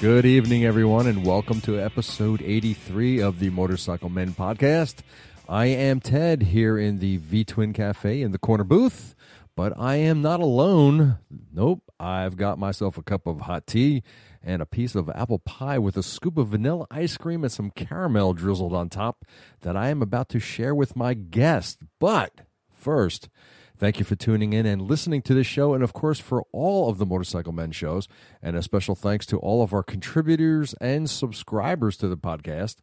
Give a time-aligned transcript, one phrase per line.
[0.00, 4.96] Good evening, everyone, and welcome to episode 83 of the Motorcycle Men podcast.
[5.48, 9.14] I am Ted here in the V Twin Cafe in the corner booth,
[9.56, 11.18] but I am not alone.
[11.52, 14.02] Nope, I've got myself a cup of hot tea
[14.48, 17.70] and a piece of apple pie with a scoop of vanilla ice cream and some
[17.70, 19.24] caramel drizzled on top
[19.60, 21.80] that I am about to share with my guest.
[21.98, 22.40] But
[22.72, 23.28] first,
[23.78, 26.90] Thank you for tuning in and listening to this show, and of course, for all
[26.90, 28.08] of the Motorcycle Men shows.
[28.42, 32.78] And a special thanks to all of our contributors and subscribers to the podcast.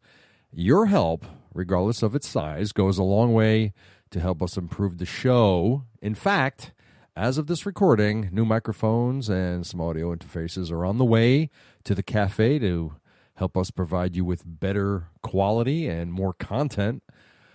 [0.54, 3.74] Your help, regardless of its size, goes a long way
[4.12, 5.84] to help us improve the show.
[6.02, 6.72] In fact,
[7.16, 11.50] as of this recording, new microphones and some audio interfaces are on the way
[11.86, 12.96] to the cafe to
[13.36, 17.02] help us provide you with better quality and more content.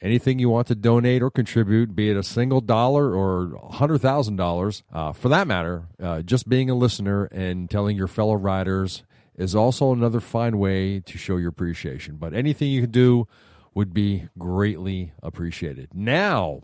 [0.00, 5.12] anything you want to donate or contribute, be it a single dollar or $100,000, uh,
[5.12, 9.02] for that matter, uh, just being a listener and telling your fellow riders
[9.36, 12.16] is also another fine way to show your appreciation.
[12.16, 13.28] But anything you can do
[13.74, 15.90] would be greatly appreciated.
[15.94, 16.62] Now,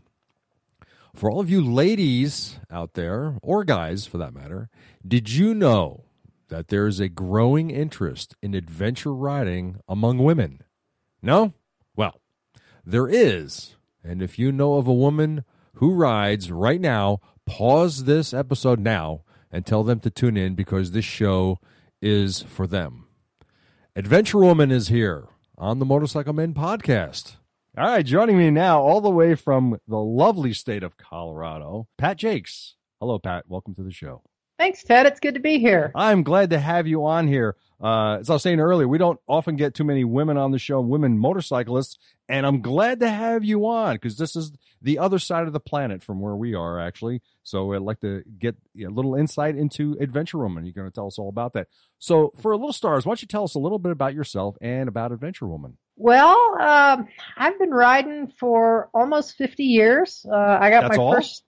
[1.15, 4.69] for all of you ladies out there, or guys for that matter,
[5.07, 6.05] did you know
[6.49, 10.63] that there is a growing interest in adventure riding among women?
[11.23, 11.53] No?
[12.85, 13.77] Well, there is.
[14.03, 15.45] And if you know of a woman
[15.75, 20.91] who rides right now, pause this episode now and tell them to tune in because
[20.91, 21.59] this show
[22.03, 23.07] is for them.
[23.97, 27.37] Adventure Woman is here on the Motorcycle Men podcast.
[27.77, 32.19] All right, joining me now, all the way from the lovely state of Colorado, Pat
[32.19, 32.77] Jakes.
[33.01, 33.45] Hello, Pat.
[33.49, 34.23] Welcome to the show.
[34.59, 35.07] Thanks, Ted.
[35.07, 35.91] It's good to be here.
[35.95, 37.57] I'm glad to have you on here.
[37.83, 40.59] Uh, as I was saying earlier, we don't often get too many women on the
[40.59, 41.99] show, women motorcyclists,
[42.29, 45.61] and I'm glad to have you on because this is the other side of the
[45.61, 47.21] planet from where we are, actually.
[47.43, 50.65] So I'd like to get a little insight into Adventure Woman.
[50.65, 51.69] You're going to tell us all about that.
[51.99, 54.57] So, for a little stars, why don't you tell us a little bit about yourself
[54.61, 55.77] and about Adventure Woman?
[55.97, 60.25] Well, um, I've been riding for almost 50 years.
[60.29, 61.15] Uh, I got That's my all?
[61.15, 61.45] first.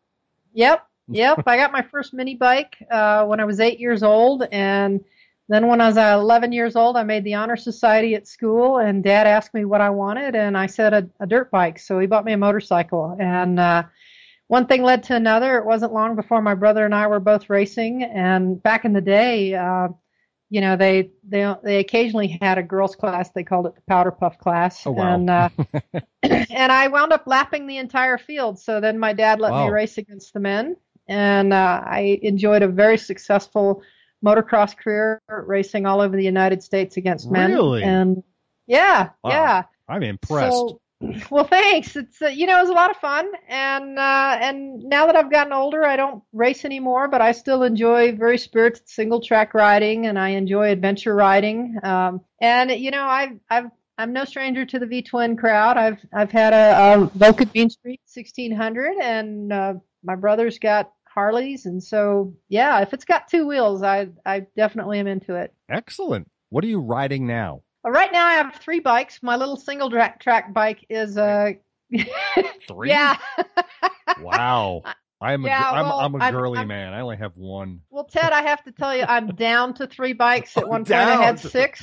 [0.52, 1.42] Yep, yep.
[1.46, 5.04] I got my first mini bike uh, when I was eight years old, and
[5.48, 8.78] then when I was uh, 11 years old, I made the honor society at school,
[8.78, 11.78] and Dad asked me what I wanted, and I said a, a dirt bike.
[11.78, 13.84] So he bought me a motorcycle, and uh,
[14.48, 15.58] one thing led to another.
[15.58, 19.00] It wasn't long before my brother and I were both racing, and back in the
[19.00, 19.54] day.
[19.54, 19.88] Uh,
[20.50, 24.12] you know they they they occasionally had a girls class they called it the powder
[24.12, 25.20] puff class Oh, wow.
[25.20, 25.48] and uh
[26.22, 29.66] and i wound up lapping the entire field so then my dad let Wow.
[29.66, 30.76] me race against the men
[31.08, 33.82] and uh, i enjoyed a very successful
[34.24, 37.82] motocross career racing all over the united states against men Really?
[37.84, 38.22] and
[38.66, 39.30] yeah Wow.
[39.30, 40.56] yeah I'm impressed.
[40.56, 40.80] so,
[41.30, 41.94] well, thanks.
[41.94, 45.14] It's uh, you know it was a lot of fun, and uh, and now that
[45.14, 49.54] I've gotten older, I don't race anymore, but I still enjoy very spirited single track
[49.54, 51.76] riding, and I enjoy adventure riding.
[51.84, 55.76] Um, and you know I've I've I'm no stranger to the V twin crowd.
[55.76, 61.66] I've I've had a, a Vulcan Mean Streak 1600, and uh, my brother's got Harleys,
[61.66, 65.52] and so yeah, if it's got two wheels, I I definitely am into it.
[65.70, 66.30] Excellent.
[66.50, 67.62] What are you riding now?
[67.84, 69.22] Uh, Right now, I have three bikes.
[69.22, 71.52] My little single track track bike is uh,
[72.68, 72.88] Three?
[72.90, 73.16] yeah.
[74.20, 74.82] Wow.
[75.18, 76.92] I'm a, Yeah, I'm, well, I'm a girly I'm- man.
[76.92, 77.80] I only have one.
[77.88, 80.54] well, Ted, I have to tell you, I'm down to three bikes.
[80.58, 81.82] At one point, I had six.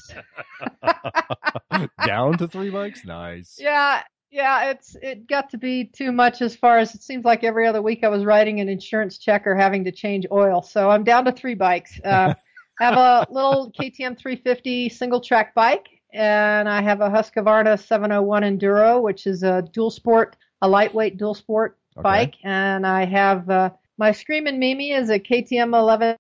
[2.05, 3.03] Down to three bikes?
[3.05, 3.58] Nice.
[3.59, 4.03] Yeah,
[4.34, 4.72] yeah.
[4.72, 7.82] It's it got to be too much as far as it seems like every other
[7.82, 10.62] week I was writing an insurance check or having to change oil.
[10.64, 12.00] So I'm down to three bikes.
[12.03, 12.34] Uh,
[12.80, 18.44] I have a little KTM 350 single track bike, and I have a Husqvarna 701
[18.44, 22.02] Enduro, which is a dual sport, a lightweight dual sport Okay.
[22.02, 23.70] bike, and I have uh,
[24.00, 25.70] my Screamin' Mimi is a KTM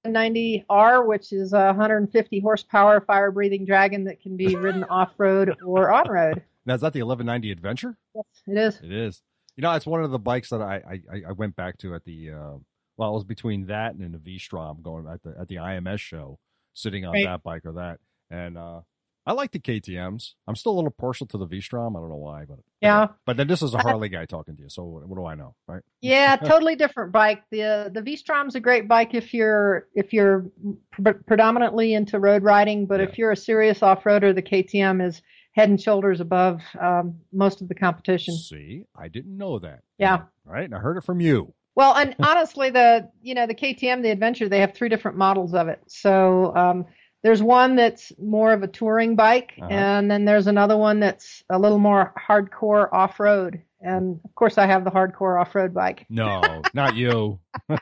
[0.05, 5.57] 1190R, which is a 150 horsepower fire breathing dragon that can be ridden off road
[5.65, 6.43] or on road.
[6.65, 7.97] Now, is that the 1190 Adventure?
[8.15, 8.79] Yes, it is.
[8.83, 9.21] It is.
[9.55, 10.81] You know, it's one of the bikes that I
[11.11, 12.57] I, I went back to at the uh,
[12.97, 15.99] well, it was between that and the V Strom going at the at the IMS
[15.99, 16.39] show,
[16.73, 17.25] sitting on Right.
[17.25, 17.99] that bike or that,
[18.31, 18.81] and uh,
[19.25, 20.35] I like the KTM's.
[20.47, 21.95] I'm still a little partial to the V-Strom.
[21.95, 23.07] I don't know why, but yeah.
[23.25, 25.35] But then this is a Harley guy talking to you, so what, what do I
[25.35, 25.81] know, right?
[26.01, 27.41] Yeah, totally different bike.
[27.49, 30.47] the The V-Strom's a great bike if you're if you're
[30.91, 33.05] pre- predominantly into road riding, but Yeah.
[33.07, 35.21] if you're a serious off-roader, the KTM is
[35.53, 38.35] head and shoulders above um, most of the competition.
[38.35, 39.79] See, I didn't know that.
[39.97, 40.23] Yeah.
[40.45, 40.65] Right.
[40.65, 41.53] and I heard it from you.
[41.75, 45.53] Well, and honestly, the you know the KTM, the Adventure, they have three different models
[45.53, 45.81] of it.
[45.87, 46.85] So um,
[47.23, 49.71] there's one that's more of a touring bike, Uh-huh.
[49.71, 53.61] and then there's another one that's a little more hardcore off road.
[53.81, 56.05] And of course, I have the hardcore off road bike.
[56.09, 57.39] No, not you.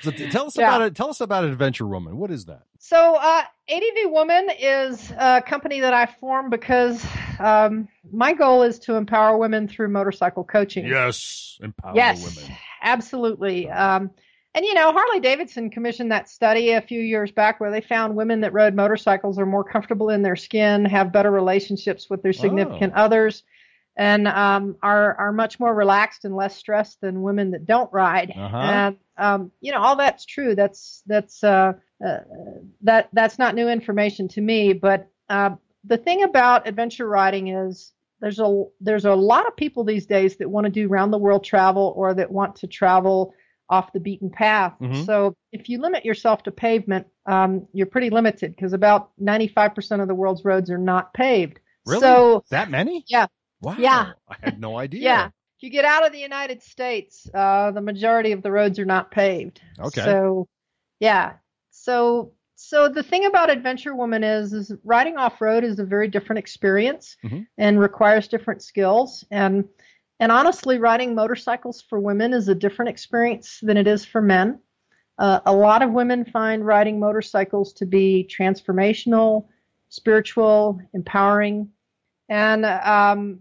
[0.00, 0.68] so t- tell us Yeah.
[0.68, 0.94] about it.
[0.94, 2.16] Tell us about Adventure Woman.
[2.16, 2.62] What is that?
[2.78, 7.04] So uh, ADV Woman is a company that I formed because
[7.38, 10.86] um, my goal is to empower women through motorcycle coaching.
[10.86, 12.56] Yes, empower yes, women.
[12.82, 13.70] absolutely.
[13.70, 14.10] Um,
[14.56, 18.14] and you know, Harley Davidson commissioned that study a few years back where they found
[18.14, 22.32] women that rode motorcycles are more comfortable in their skin, have better relationships with their
[22.32, 23.00] significant Oh.
[23.00, 23.42] others,
[23.96, 28.32] and um, are are much more relaxed and less stressed than women that don't ride.
[28.36, 28.56] Uh-huh.
[28.56, 30.54] And um, you know, all that's true.
[30.54, 31.74] That's that's uh,
[32.04, 32.18] uh,
[32.82, 34.72] that that's not new information to me.
[34.72, 35.50] But uh,
[35.84, 40.36] the thing about adventure riding is there's a there's a lot of people these days
[40.38, 43.34] that want to do round the world travel or that want to travel
[43.70, 44.74] off the beaten path.
[44.80, 45.06] Mhm.
[45.06, 50.08] So if you limit yourself to pavement, um, you're pretty limited because about 95% of
[50.08, 51.60] the world's roads are not paved.
[51.86, 52.00] Really?
[52.00, 53.04] So that many?
[53.08, 53.26] Yeah.
[53.64, 53.76] Wow.
[53.78, 54.12] Yeah.
[54.28, 55.02] I had no idea.
[55.02, 58.78] yeah, if you get out of the United States, uh, the majority of the roads
[58.78, 59.60] are not paved.
[59.78, 60.02] Okay.
[60.02, 60.46] So,
[61.00, 61.34] yeah.
[61.70, 66.08] So, so the thing about Adventure Woman is, is riding off road is a very
[66.08, 67.46] different experience Mhm.
[67.58, 69.24] and requires different skills.
[69.30, 69.64] And
[70.20, 74.60] and honestly, riding motorcycles for women is a different experience than it is for men.
[75.18, 79.46] Uh, a lot of women find riding motorcycles to be transformational,
[79.88, 81.68] spiritual, empowering,
[82.28, 83.40] and um,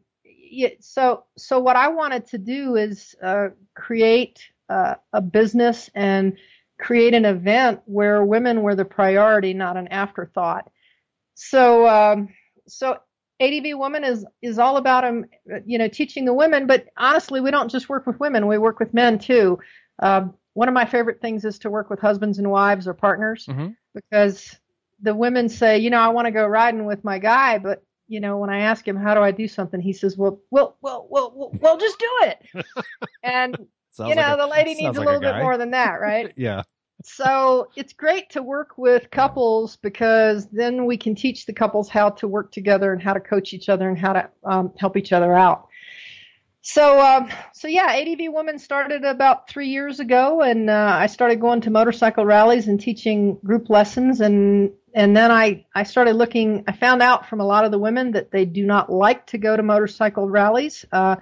[0.53, 4.39] yeah, so so what I wanted to do is uh, create
[4.69, 6.37] uh, a business and
[6.79, 10.69] create an event where women were the priority, not an afterthought.
[11.35, 12.29] So um,
[12.67, 12.97] so
[13.39, 15.25] ADV Woman is is all about um,
[15.65, 18.79] you know teaching the women, but honestly, we don't just work with women; we work
[18.79, 19.59] with men too.
[19.99, 23.47] Um, one of my favorite things is to work with husbands and wives or partners
[23.49, 23.75] Mhm.
[23.95, 24.55] because
[25.01, 27.83] the women say, you know, I want to go riding with my guy, but
[28.13, 30.77] you know, when I ask him how do I do something, he says, well, well,
[30.81, 32.65] well, well, well, just do it.
[33.23, 33.57] and
[33.99, 36.31] you know, like a- the lady needs a like little bit more than that, right?
[36.37, 36.61] Yeah.
[37.03, 42.11] so it's great to work with couples because then we can teach the couples how
[42.11, 45.11] to work together and how to coach each other and how to um, help each
[45.11, 45.67] other out.
[46.61, 51.41] So, um, so yeah, ADV Women started about three years ago, and uh, I started
[51.41, 56.63] going to motorcycle rallies and teaching group lessons, and and then I I started looking.
[56.67, 59.37] I found out from a lot of the women that they do not like to
[59.37, 60.85] go to motorcycle rallies.
[60.91, 61.15] Uh,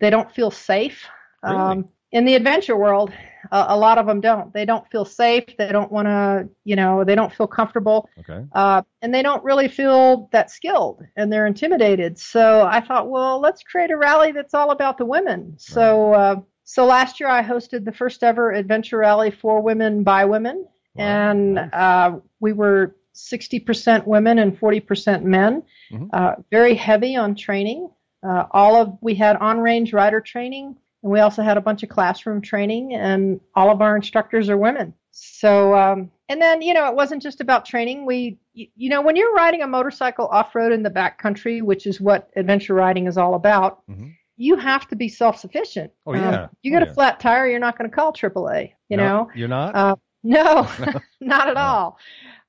[0.00, 1.06] they don't feel safe.
[1.42, 1.56] Really?
[1.58, 3.12] Um, in the adventure world,
[3.50, 4.52] uh, a lot of them don't.
[4.52, 5.44] They don't feel safe.
[5.58, 8.44] They don't want to, you know, they don't feel comfortable Okay.
[8.52, 12.18] uh, and they don't really feel that skilled and they're intimidated.
[12.18, 15.54] So I thought, well, let's create a rally that's all about the women.
[15.58, 20.24] So, uh, so last year I hosted the first ever adventure rally for women by
[20.24, 21.04] women, Wow.
[21.06, 25.62] and uh, we were 60% women and 40% men.
[25.92, 26.08] Mhm.
[26.12, 27.90] Uh, very heavy on training.
[28.26, 31.88] Uh, all of we had on-range rider training, and we also had a bunch of
[31.88, 34.94] classroom training, and all of our instructors are women.
[35.10, 38.06] So, um, and then you know, it wasn't just about training.
[38.06, 42.00] We, you, you know, when you're riding a motorcycle off-road in the backcountry, which is
[42.00, 44.14] what adventure riding is all about, Mhm.
[44.36, 45.92] you have to be self-sufficient.
[46.06, 46.46] Oh, Um, yeah.
[46.62, 46.90] you Oh, get yeah.
[46.90, 48.72] a flat tire, you're not going to call AAA.
[48.88, 49.74] You No, know, You're not?
[49.76, 50.66] uh, no,
[51.20, 51.60] not at No.
[51.60, 51.98] all.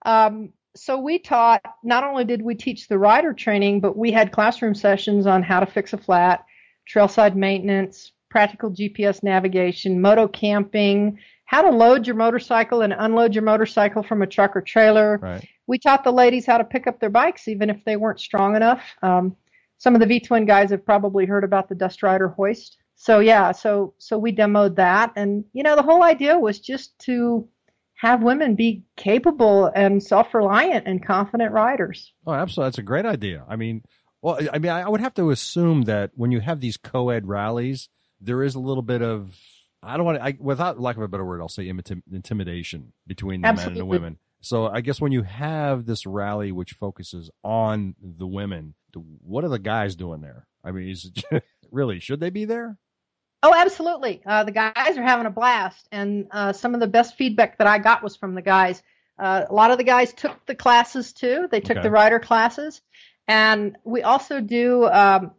[0.06, 4.32] Um, so we taught, not only did we teach the rider training, but we had
[4.32, 6.46] classroom sessions on how to fix a flat,
[6.92, 13.44] trailside maintenance, practical GPS navigation, moto camping, how to load your motorcycle and unload your
[13.44, 15.20] motorcycle from a truck or trailer.
[15.22, 15.48] right.
[15.68, 18.56] We taught the ladies how to pick up their bikes even if they weren't strong
[18.56, 18.82] enough.
[19.02, 19.36] Um,
[19.78, 22.78] some of the V twin guys have probably heard about the Dust Rider hoist.
[22.96, 26.98] So yeah, so so we demoed that, and you know the whole idea was just
[27.00, 27.48] to
[27.96, 32.14] have women be capable and self-reliant and confident riders.
[32.26, 32.68] Oh, absolutely.
[32.68, 33.46] That's a great idea.
[33.48, 33.84] I mean,
[34.22, 37.90] well, I mean, I would have to assume that when you have these co-ed rallies,
[38.20, 39.36] there is a little bit of
[39.86, 42.94] I don't want to, I, without lack of a better word, I'll say imiti- intimidation
[43.06, 44.18] between the men and the women.
[44.42, 49.50] So I guess when you have this rally which focuses on the women, what are
[49.50, 50.48] the guys doing there?
[50.64, 52.78] I mean, is it, really should they be there?
[53.44, 54.22] Oh, absolutely.
[54.26, 57.68] Uh, the guys are having a blast, and uh, some of the best feedback that
[57.68, 58.82] I got was from the guys.
[59.20, 61.48] Uh, a lot of the guys took the classes too.
[61.52, 61.84] They took Okay.
[61.84, 62.82] the rider classes,
[63.28, 64.86] and we also do.
[64.86, 65.32] Um,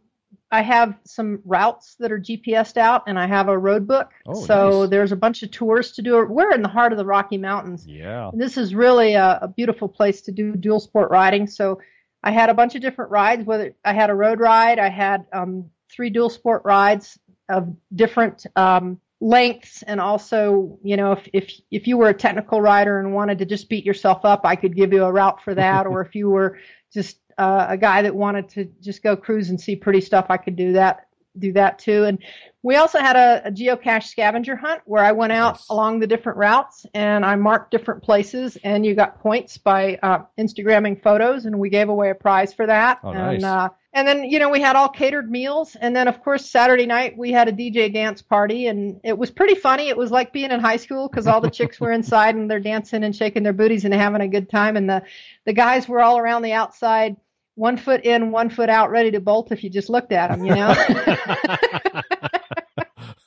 [0.49, 4.11] I have some routes that are GPSed out, and I have a road book.
[4.25, 4.89] Oh, so nice.
[4.91, 6.25] there's a bunch of tours to do.
[6.25, 7.85] We're in the heart of the Rocky Mountains.
[7.85, 8.29] Yeah.
[8.29, 11.47] And this is really a, a beautiful place to do dual sport riding.
[11.47, 11.81] So
[12.23, 13.43] I had a bunch of different rides.
[13.45, 18.45] Whether I had a road ride, I had um, three dual sport rides of different
[18.55, 23.13] um, lengths, and also, you know, if if if you were a technical rider and
[23.13, 25.85] wanted to just beat yourself up, I could give you a route for that.
[25.87, 26.59] or if you were
[26.93, 30.37] just uh, a guy that wanted to just go cruise and see pretty stuff, I
[30.37, 31.07] could do that
[31.39, 32.03] do that too.
[32.05, 32.19] And
[32.63, 35.69] we also had a, a geocache scavenger hunt where I went out Nice.
[35.69, 40.23] along the different routes and I marked different places, and you got points by uh,
[40.37, 42.99] Instagramming photos, and we gave away a prize for that.
[43.03, 43.43] Oh, and nice.
[43.43, 46.85] uh, and then you know we had all catered meals, and then of course Saturday
[46.85, 49.89] night we had a DJ dance party, and it was pretty funny.
[49.89, 52.59] It was like being in high school because all the chicks were inside and they're
[52.59, 55.01] dancing and shaking their booties and having a good time, and the
[55.45, 57.15] the guys were all around the outside.
[57.55, 60.45] One foot in, one foot out, ready to bolt if you just looked at them,
[60.45, 60.75] you know?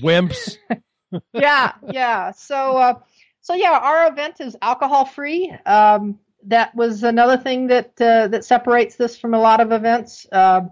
[0.02, 0.56] Wimps.
[1.34, 2.32] yeah, yeah.
[2.32, 2.94] So, uh,
[3.42, 5.54] so yeah, our event is alcohol free.
[5.66, 10.26] Um, that was another thing that uh, that separates this from a lot of events.
[10.32, 10.72] Um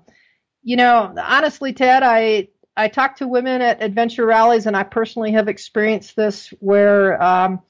[0.65, 5.31] you know, honestly, Ted, I I talk to women at adventure rallies, and I personally
[5.31, 7.61] have experienced this where um,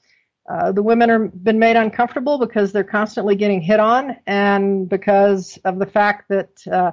[0.50, 5.58] uh, the women are been made uncomfortable because they're constantly getting hit on, and because
[5.64, 6.90] of the fact that uh,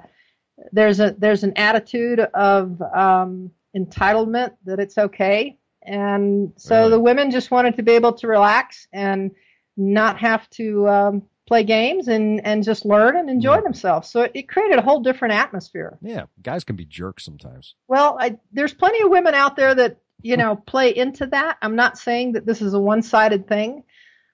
[0.74, 6.90] there's a there's an attitude of um, entitlement that it's okay, and so Really?
[6.92, 9.32] the women just wanted to be able to relax and
[9.78, 13.62] not have to um, play games and and just learn and enjoy Yeah.
[13.62, 14.10] themselves.
[14.10, 15.98] So it, it created a whole different atmosphere.
[16.02, 17.76] Yeah, guys can be jerks sometimes.
[17.88, 21.58] Well, I, there's plenty of women out there that you know play into that.
[21.62, 23.84] I'm not saying that this is a one-sided thing,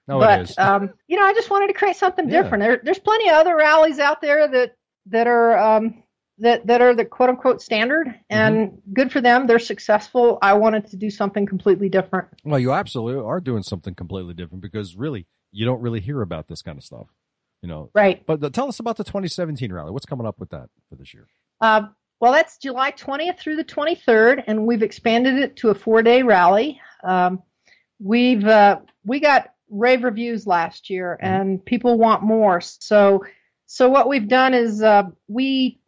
[0.06, 0.58] No, but it is.
[0.58, 2.42] um, you know, I just wanted to create something Yeah.
[2.42, 2.62] different.
[2.62, 6.02] There, there's plenty of other rallies out there that that are um,
[6.40, 8.22] that that are the quote unquote standard, Mm-hmm.
[8.30, 9.46] and good for them.
[9.46, 10.38] They're successful.
[10.42, 12.28] I wanted to do something completely different.
[12.44, 16.48] well, you absolutely are doing something completely different because really, you don't really hear about
[16.48, 17.08] this kind of stuff.
[17.62, 18.24] You know, Right.
[18.26, 19.90] but the, tell us about the 2017 rally.
[19.90, 21.26] What's coming up with that for this year?
[21.60, 26.22] Uh, well, that's July 20th through the 23rd, and we've expanded it to a four-day
[26.22, 26.80] rally.
[27.04, 27.42] Um,
[27.98, 32.60] we've uh, we got rave reviews last year, and people want more.
[32.60, 33.24] So,
[33.66, 35.79] so what we've done is uh, we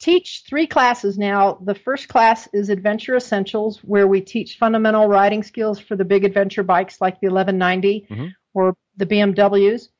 [0.00, 1.58] teach three classes now.
[1.64, 6.24] The first class is Adventure Essentials, where we teach fundamental riding skills for the big
[6.24, 8.32] adventure bikes like the 1190 Mhm.
[8.54, 9.90] or the BMWs.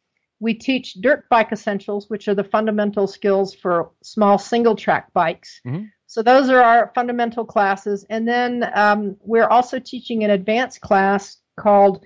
[0.40, 5.60] We teach dirt bike essentials, which are the fundamental skills for small single track bikes.
[5.66, 5.90] Mhm.
[6.06, 8.04] So those are our fundamental classes.
[8.08, 12.02] And then um, we're also teaching an advanced class called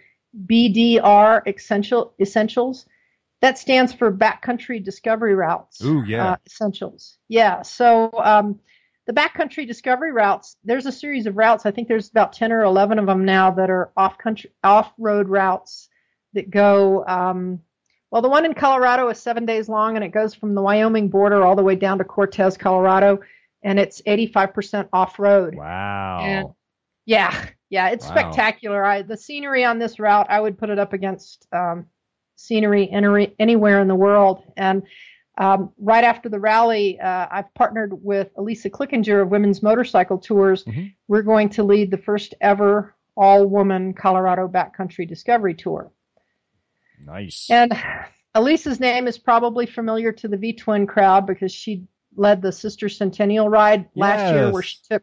[0.46, 2.86] BDR Essential Essentials.
[3.44, 5.84] That stands for Backcountry Discovery Routes.
[5.84, 6.30] Ooh, yeah.
[6.32, 7.18] Uh, essentials.
[7.28, 7.60] Yeah.
[7.60, 8.58] So um,
[9.06, 11.66] the backcountry discovery routes, there's a series of routes.
[11.66, 14.94] I think there's about 10 or 11 of them now that are off country, off
[14.96, 15.90] road routes
[16.32, 17.04] that go.
[17.06, 17.60] Um,
[18.10, 21.10] well, the one in Colorado is seven days long and it goes from the Wyoming
[21.10, 23.20] border all the way down to Cortez, Colorado,
[23.62, 25.54] and it's 85% off road.
[25.54, 26.20] Wow.
[26.22, 26.48] And-
[27.04, 28.12] Yeah, yeah, it's Wow.
[28.14, 28.82] spectacular.
[28.82, 31.84] I, the scenery on this route, I would put it up against um,
[32.36, 34.42] scenery any, anywhere in the world.
[34.56, 34.82] And
[35.38, 40.64] um, right after the rally, uh, I've partnered with Alisa Clickenger of Women's Motorcycle Tours.
[40.64, 40.94] Mhm.
[41.08, 45.90] We're going to lead the first ever all-woman Colorado backcountry discovery tour.
[47.04, 47.48] nice.
[47.50, 47.72] And
[48.34, 51.84] Alisa's name is probably familiar to the V Twin crowd because she
[52.16, 55.02] led the Sister Centennial ride last year, where she took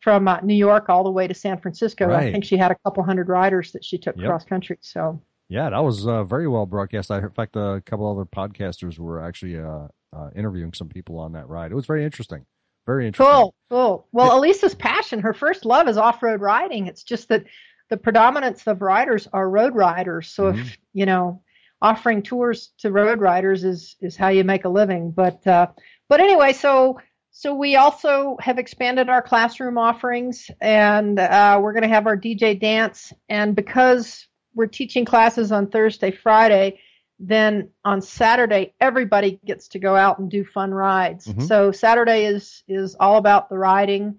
[0.00, 2.06] from uh, New York all the way to San Francisco.
[2.06, 2.28] Right.
[2.28, 4.26] I think she had a couple hundred riders that she took Yep.
[4.26, 4.78] cross country.
[4.80, 7.10] So Yeah, that was uh, very well broadcast.
[7.10, 11.32] I, in fact, a couple other podcasters were actually uh, uh, interviewing some people on
[11.32, 11.70] that ride.
[11.70, 12.44] It was very interesting.
[12.86, 13.32] Very interesting.
[13.32, 14.08] cool, cool.
[14.12, 16.86] Well, Alisa's passion, her first love is off road riding.
[16.86, 17.44] It's just that
[17.90, 20.28] the predominance of riders are road riders.
[20.28, 20.60] So Mm-hmm.
[20.60, 21.42] if you know,
[21.82, 25.10] offering tours to road riders is is how you make a living.
[25.10, 25.68] But uh,
[26.08, 27.00] but anyway, so
[27.30, 32.16] so we also have expanded our classroom offerings, and uh, we're going to have our
[32.16, 33.12] DJ dance.
[33.28, 34.26] And because
[34.56, 36.80] we're teaching classes on Thursday, Friday,
[37.20, 41.26] then on Saturday everybody gets to go out and do fun rides.
[41.26, 41.46] Mhm.
[41.46, 44.18] So Saturday is is all about the riding.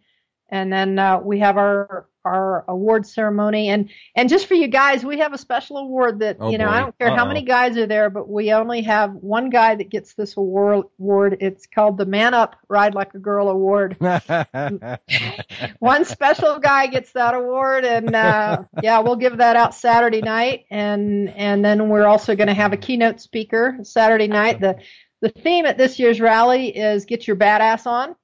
[0.50, 3.70] And then uh, we have our our award ceremony.
[3.70, 6.66] And and just for you guys we have a special award that Oh, you know
[6.66, 6.72] boy.
[6.72, 7.28] i don't care how Uh-oh.
[7.30, 11.38] many guys are there but we only have one guy that gets this award award.
[11.40, 13.96] It's called the man up ride like a girl award.
[15.80, 20.66] One special guy gets that award and uh, yeah we'll give that out saturday night.
[20.70, 24.60] And and then we're also going to have a keynote speaker saturday night.
[24.60, 24.78] The
[25.22, 28.16] the theme at this year's rally is get your badass on.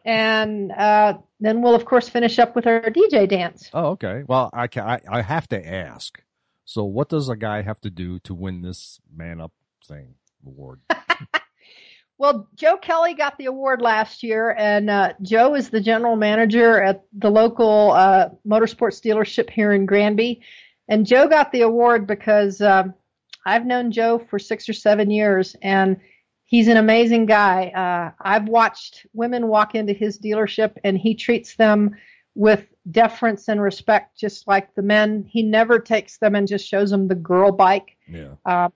[0.04, 4.22] And uh, then we'll of course finish up with our dj dance oh, okay.
[4.26, 6.22] Well, I, ca I I have to ask.
[6.64, 9.52] So, what does a guy have to do to win this man up
[9.86, 10.14] thing
[10.46, 10.80] award?
[12.22, 16.80] Well, Joe Kelly got the award last year, and uh, Joe is the general manager
[16.80, 20.40] at the local uh, motorsports dealership here in Granby.
[20.88, 22.94] And Joe got the award because um
[23.44, 25.96] I've known Joe for six or seven years, and
[26.52, 27.68] he's an amazing guy.
[27.68, 31.96] Uh, I've watched women walk into his dealership, and he treats them
[32.34, 35.24] with deference and respect, just like the men.
[35.26, 38.34] He never takes them and just shows them the girl bike Yeah.
[38.44, 38.68] uh,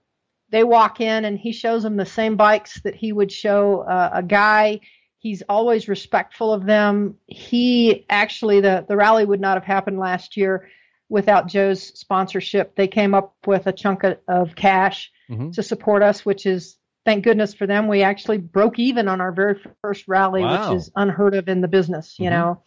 [0.49, 4.09] they walk in and he shows them the same bikes that he would show uh,
[4.13, 4.79] a guy.
[5.19, 7.15] He's always respectful of them.
[7.27, 10.69] He actually, the, the rally would not have happened last year
[11.09, 12.75] without Joe's sponsorship.
[12.75, 15.53] They came up with a chunk of, of cash Mhm.
[15.55, 17.87] to support us, which is thank goodness for them.
[17.87, 20.73] We actually broke even on our very first rally, Wow.
[20.73, 22.31] which is unheard of in the business, you Mhm.
[22.31, 22.61] know.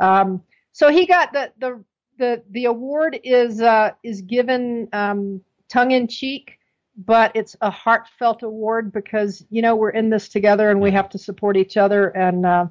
[0.00, 1.84] Um, so he got the the
[2.18, 6.58] the the award is uh, is given um, tongue in cheek,
[6.96, 11.08] but it's a heartfelt award because you know we're in this together and we have
[11.10, 12.08] to support each other.
[12.08, 12.66] And uh,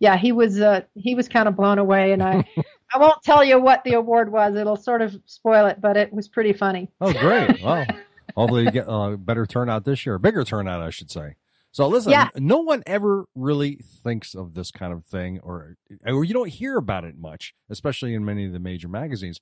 [0.00, 2.42] yeah, he was uh, he was kind of blown away, and I
[2.94, 6.10] I won't tell you what the award was; it'll sort of spoil it, but it
[6.10, 6.88] was pretty funny.
[7.02, 7.60] Oh, great.
[7.60, 7.86] Well,
[8.36, 11.36] hopefully you get a better turnout this year, a bigger turnout, I should say.
[11.72, 12.28] So listen, Yeah.
[12.36, 15.76] no one ever really thinks of this kind of thing, or
[16.06, 19.40] or you don't hear about it much, especially in many of the major magazines.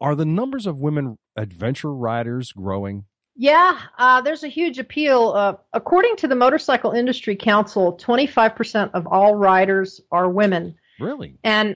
[0.00, 3.04] Are the numbers of women adventure riders growing?
[3.34, 5.30] Yeah, uh, there's a huge appeal.
[5.34, 10.74] Uh, according to the Motorcycle Industry Council, 25% of all riders are women.
[11.00, 11.38] Really?
[11.42, 11.74] And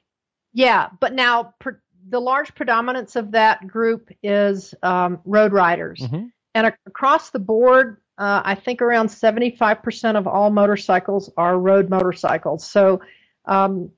[0.52, 6.00] yeah, but now per, the large predominance of that group is um, road riders.
[6.00, 6.30] Mhm.
[6.54, 11.90] And ac- across the board, uh, I think around 75% of all motorcycles are road
[11.90, 12.66] motorcycles.
[12.66, 13.00] So
[13.46, 13.90] um,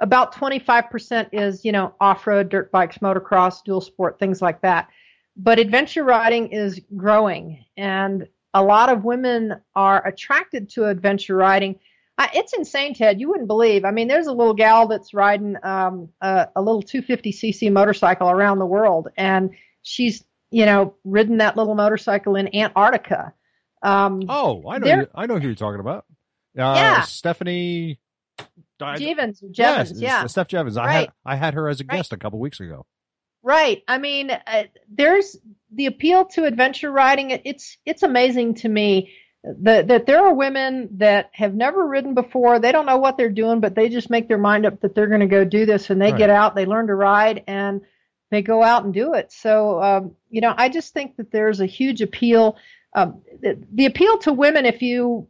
[0.00, 4.88] about 25% is, you know, off road, dirt bikes, motocross, dual sport, things like that.
[5.36, 11.78] But adventure riding is growing, and a lot of women are attracted to adventure riding.
[12.18, 13.20] I, it's insane, Ted.
[13.20, 13.84] You wouldn't believe.
[13.84, 18.58] I mean, there's a little gal that's riding um, a, a little 250cc motorcycle around
[18.58, 19.50] the world, and
[19.82, 23.32] she's, you know, ridden that little motorcycle in Antarctica.
[23.82, 24.86] Um, Oh, I know.
[24.86, 26.04] You, I know who you're talking about.
[26.56, 27.00] Uh, Yeah.
[27.02, 27.98] Stephanie.
[28.80, 30.26] I- Jeavons, Jeavons, Yes, yeah.
[30.26, 30.76] Steph Jeavons.
[30.76, 31.98] I had I had her as a Right.
[31.98, 32.84] guest a couple weeks ago.
[33.44, 33.82] Right.
[33.86, 35.36] I mean, uh, there's
[35.72, 37.30] the appeal to adventure riding.
[37.30, 39.12] It, it's it's amazing to me
[39.44, 42.58] that that there are women that have never ridden before.
[42.58, 45.08] They don't know what they're doing, but they just make their mind up that they're
[45.08, 46.18] going to go do this, and they Right.
[46.18, 47.80] get out, they learn to ride, and
[48.30, 49.30] they go out and do it.
[49.32, 52.56] So, um, you know, I just think that there's a huge appeal.
[52.94, 55.28] Um, the, the appeal to women, if you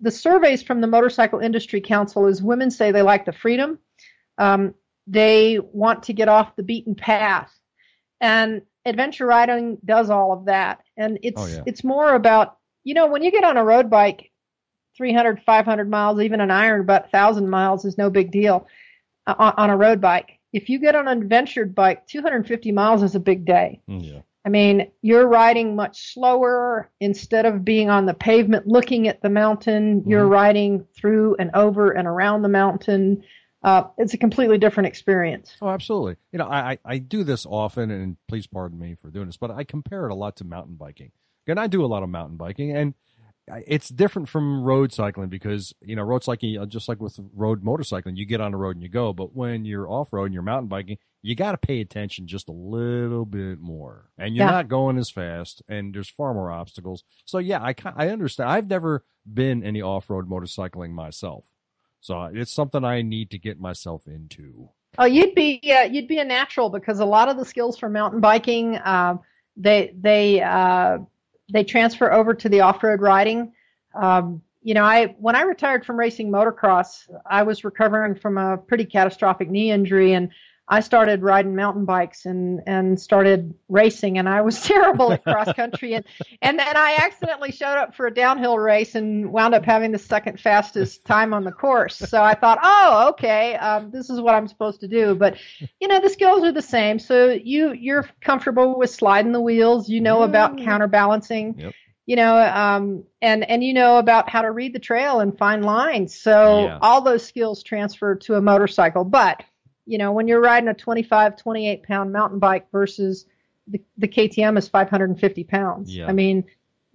[0.00, 3.78] the surveys from the Motorcycle Industry Council is women say they like the freedom.
[4.38, 4.74] Um,
[5.06, 7.52] they want to get off the beaten path
[8.20, 11.62] and adventure riding does all of that and it's Oh, yeah.
[11.66, 12.55] it's more about
[12.86, 14.30] you know when you get on a road bike
[14.96, 18.66] 300 500 miles even an Iron Butt 1000 miles is no big deal
[19.26, 23.14] uh, on, a road bike if you get on an adventure bike 250 miles is
[23.14, 24.20] a big day Mm, Yeah.
[24.44, 29.28] I mean, you're riding much slower instead of being on the pavement looking at the
[29.28, 30.04] mountain.
[30.06, 30.30] You're Mhm.
[30.30, 33.24] riding through and over and around the mountain.
[33.64, 35.56] Uh, it's a completely different experience.
[35.60, 36.14] Oh, absolutely.
[36.30, 39.36] You know, I, I I do this often, and please pardon me for doing this,
[39.36, 41.10] but I compare it a lot to mountain biking.
[41.46, 42.94] And I do a lot of mountain biking, and
[43.66, 47.62] it's different from road cycling because you know road cycling, uh, just like with road
[47.62, 49.12] motorcycling, you get on the road and you go.
[49.12, 52.48] But when you're off road and you're mountain biking, you got to pay attention just
[52.48, 54.50] a little bit more, and you're Yeah.
[54.52, 57.04] not going as fast, and there's far more obstacles.
[57.24, 58.50] So yeah, I I understand.
[58.50, 61.44] I've never been any off road motorcycling myself,
[62.00, 64.70] so it's something I need to get myself into.
[64.98, 67.88] Oh, you'd be uh, you'd be a natural because a lot of the skills for
[67.88, 69.20] mountain biking, um,
[69.56, 70.98] they they uh,
[71.48, 73.52] they transfer over to the off-road riding.
[73.94, 78.56] Um, you know, I when I retired from racing motocross, I was recovering from a
[78.56, 80.30] pretty catastrophic knee injury, and
[80.68, 85.52] I started riding mountain bikes and and started racing and I was terrible at cross
[85.52, 86.04] country and
[86.42, 89.98] and then I accidentally showed up for a downhill race and wound up having the
[89.98, 91.96] second fastest time on the course.
[91.96, 95.14] So I thought, oh, okay, um, this is what I'm supposed to do.
[95.14, 95.38] But
[95.80, 96.98] you know, the skills are the same.
[96.98, 99.88] So you you're comfortable with sliding the wheels.
[99.88, 101.58] You know about counterbalancing.
[101.58, 101.72] Yep.
[102.06, 105.64] You know, um, and and you know about how to read the trail and find
[105.64, 106.14] lines.
[106.14, 106.78] So Yeah.
[106.80, 109.42] all those skills transfer to a motorcycle, but
[109.86, 113.26] you know, when you're riding a 25, 28 pound mountain bike versus
[113.68, 115.94] the, the KTM is 550 pounds.
[115.94, 116.06] Yeah.
[116.08, 116.44] I mean,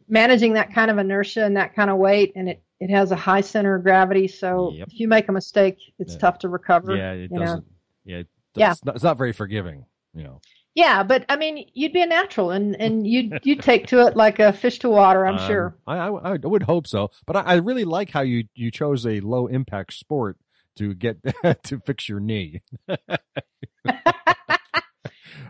[0.07, 3.15] managing that kind of inertia and that kind of weight, and it, it has a
[3.15, 4.27] high center of gravity.
[4.27, 4.87] So Yep.
[4.91, 6.19] if you make a mistake, it's Yeah.
[6.19, 6.95] tough to recover.
[6.95, 7.65] Yeah, it you doesn't.
[8.05, 8.71] Yeah, it, Yeah.
[8.71, 9.85] It's not, it's not very forgiving.
[10.13, 10.41] You know.
[10.73, 14.15] Yeah, but I mean, you'd be a natural, and and you'd you'd take to it
[14.15, 15.25] like a fish to water.
[15.27, 15.75] I'm Um, sure.
[15.85, 19.05] I, I I would hope so, but I, I really like how you you chose
[19.05, 20.37] a low impact sport
[20.77, 21.17] to get
[21.63, 22.61] to fix your knee.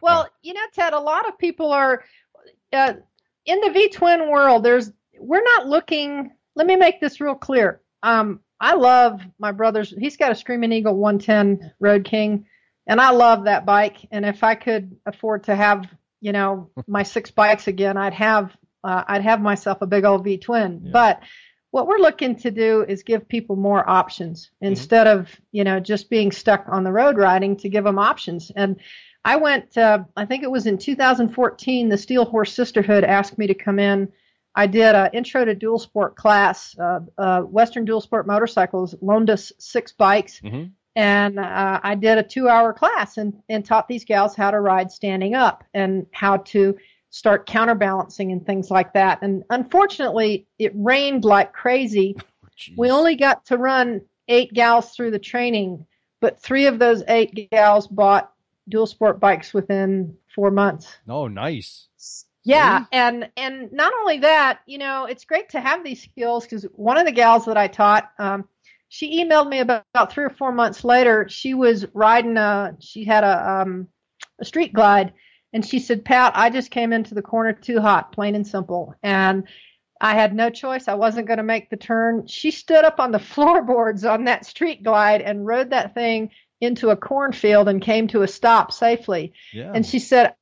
[0.01, 2.03] Well, you know, Ted, a lot of people are
[2.73, 2.93] uh,
[3.45, 4.63] in the V twin world.
[4.63, 6.31] There's we're not looking.
[6.55, 7.81] Let me make this real clear.
[8.03, 9.93] Um, I love my brother's.
[9.97, 12.45] He's got a Screaming Eagle 110 Road King,
[12.87, 13.97] and I love that bike.
[14.11, 15.85] And if I could afford to have,
[16.19, 20.23] you know, my six bikes again, I'd have uh, I'd have myself a big old
[20.23, 20.81] V twin.
[20.85, 20.91] Yeah.
[20.91, 21.21] But
[21.71, 26.09] what we're looking to do is give people more options instead of you know just
[26.09, 28.51] being stuck on the road riding to give them options.
[28.55, 28.75] And
[29.23, 33.47] i went uh, i think it was in 2014 the steel horse sisterhood asked me
[33.47, 34.11] to come in.
[34.53, 39.29] I did an intro to dual sport class uh, uh, western dual sport motorcycles loaned
[39.29, 40.41] us six bikes.
[40.41, 40.71] Mhm.
[40.95, 44.59] and uh, i did a two hour class and, and taught these gals how to
[44.59, 46.75] ride standing up and how to
[47.11, 52.15] start counterbalancing and things like that and unfortunately it rained like crazy
[52.57, 52.73] Jeez.
[52.77, 55.85] we only got to run eight gals through the training,
[56.19, 58.31] but three of those eight gals bought
[58.69, 60.95] dual sport bikes within four months.
[61.07, 61.87] oh nice.
[62.43, 66.63] Yeah, and and not only that, you know, it's great to have these skills because
[66.73, 68.47] one of the gals that I taught, um,
[68.89, 71.29] she emailed me about, about three or four months later.
[71.29, 73.87] She was riding a, she had a um,
[74.39, 75.13] a street glide,
[75.53, 78.95] and she said, "Pat, I just came into the corner too hot, plain and simple,
[79.03, 79.47] and."
[80.03, 80.87] I had no choice.
[80.87, 82.25] I wasn't going to make the turn.
[82.25, 86.89] She stood up on the floorboards on that street glide and rode that thing into
[86.89, 89.33] a cornfield and came to a stop safely.
[89.53, 89.71] Yeah.
[89.73, 90.33] And she said,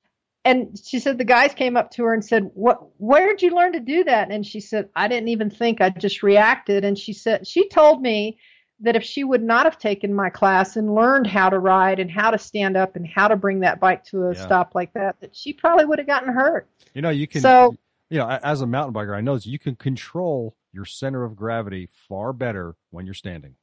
[0.45, 2.80] and she said the guys came up to her and said, "What?
[2.98, 5.82] Where did you learn to do that?" And she said, "I didn't even think.
[5.82, 8.38] I just reacted." And she said she told me
[8.81, 12.09] that if she would not have taken my class and learned how to ride and
[12.09, 14.41] how to stand up and how to bring that bike to a Yeah.
[14.41, 16.67] stop like that, that she probably would have gotten hurt.
[16.93, 17.41] you know you can.
[17.41, 17.75] So-
[18.09, 21.35] you know, as a mountain biker, I know that you can control your center of
[21.35, 23.53] gravity far better when you're standing.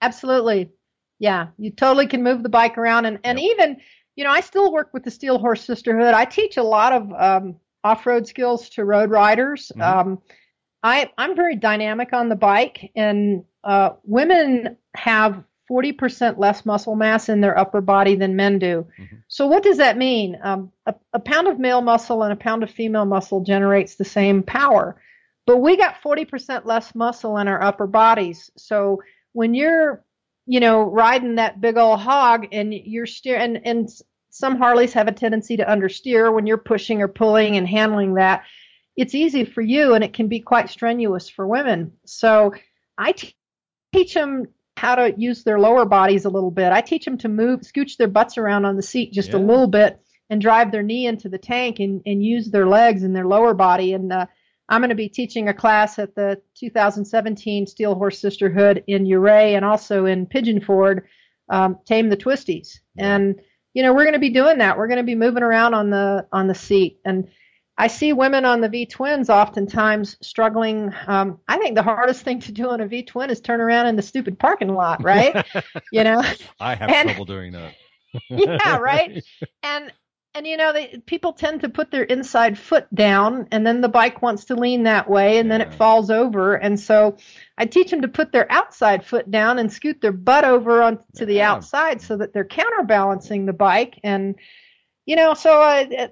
[0.00, 0.70] Absolutely.
[1.18, 3.50] Yeah, you totally can move the bike around and, and Yep.
[3.50, 3.76] even,
[4.16, 6.14] you know, I still work with the Steel Horse Sisterhood.
[6.14, 9.70] I teach a lot of um, off-road skills to road riders.
[9.76, 9.82] Mhm.
[9.82, 10.22] Um,
[10.82, 17.28] I, I'm very dynamic on the bike and uh, women have 40% less muscle mass
[17.28, 18.86] in their upper body than men do.
[18.98, 19.22] Mhm.
[19.28, 20.38] So what does that mean?
[20.42, 24.04] Um, a, a pound of male muscle and a pound of female muscle generates the
[24.04, 25.00] same power,
[25.46, 28.50] but we got 40% less muscle in our upper bodies.
[28.56, 30.04] So when you're,
[30.46, 33.90] you know, riding that big old hog and you're steering and, and
[34.30, 38.44] some Harleys have a tendency to understeer when you're pushing or pulling and handling that.
[38.96, 41.92] It's easy for you and it can be quite strenuous for women.
[42.04, 42.54] So
[42.98, 43.34] I t-
[43.94, 46.72] teach them how to use their lower bodies a little bit.
[46.72, 49.66] I teach them to move, scooch their butts around on the seat just a little
[49.66, 50.00] bit
[50.30, 53.54] and drive their knee into the tank and, and use their legs and their lower
[53.54, 53.92] body.
[53.92, 54.26] And uh,
[54.68, 59.54] I'm going to be teaching a class at the 2017 Steel Horse Sisterhood in Ouray
[59.54, 61.04] and also in Pigeon Forge,
[61.50, 62.78] um, Tame the Twisties.
[62.94, 63.14] Yeah.
[63.14, 63.40] And
[63.74, 64.76] you know we're going to be doing that.
[64.78, 67.28] We're going to be moving around on the on the seat and.
[67.78, 70.92] I see women on the V twins oftentimes struggling.
[71.06, 73.86] Um, I think the hardest thing to do on a V twin is turn around
[73.86, 75.46] in the stupid parking lot, right?
[75.92, 76.22] you know,
[76.60, 77.74] I have And- trouble doing that.
[78.30, 79.24] yeah, right.
[79.62, 79.90] And
[80.34, 83.88] and you know, they, people tend to put their inside foot down, and then the
[83.88, 86.54] bike wants to lean that way, and then it falls over.
[86.54, 87.16] And so,
[87.58, 91.26] I teach them to put their outside foot down and scoot their butt over onto
[91.26, 93.98] the outside, so that they're counterbalancing the bike.
[94.02, 94.36] And
[95.04, 96.10] you know, so I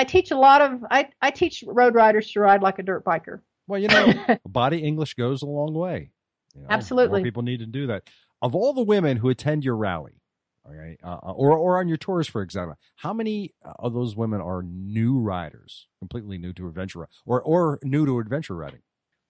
[0.00, 3.04] I, teach a lot of I I teach road riders to ride like a dirt
[3.04, 3.40] biker.
[3.66, 4.14] Well, you know,
[4.46, 6.10] body English goes a long way.
[6.54, 7.22] You know, Absolutely.
[7.22, 8.04] people need to do that.
[8.40, 10.22] Of all the women who attend your rally,
[10.66, 14.62] okay, uh, or or on your tours, for example, how many of those women are
[14.62, 18.80] new riders, completely new to adventure, or or new to adventure riding?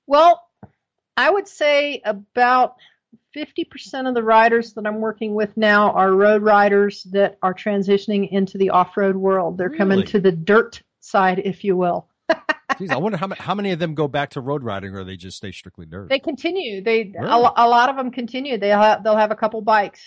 [0.07, 0.43] Well,
[1.17, 2.77] I would say about
[3.47, 8.29] 50% of the riders that I'm working with now are road riders that are transitioning
[8.31, 9.59] into the off road world.
[9.59, 9.79] They're Really?
[9.79, 12.09] coming to the dirt side, if you will.
[12.73, 15.17] Jeez, I wonder how, how many of them go back to road riding or they
[15.17, 16.09] just stay strictly dirt.
[16.09, 16.83] They continue.
[16.83, 17.43] They a, Really?
[17.43, 18.59] lo- a lot of them continue.
[18.59, 20.01] They'll have, they'll have a couple bikes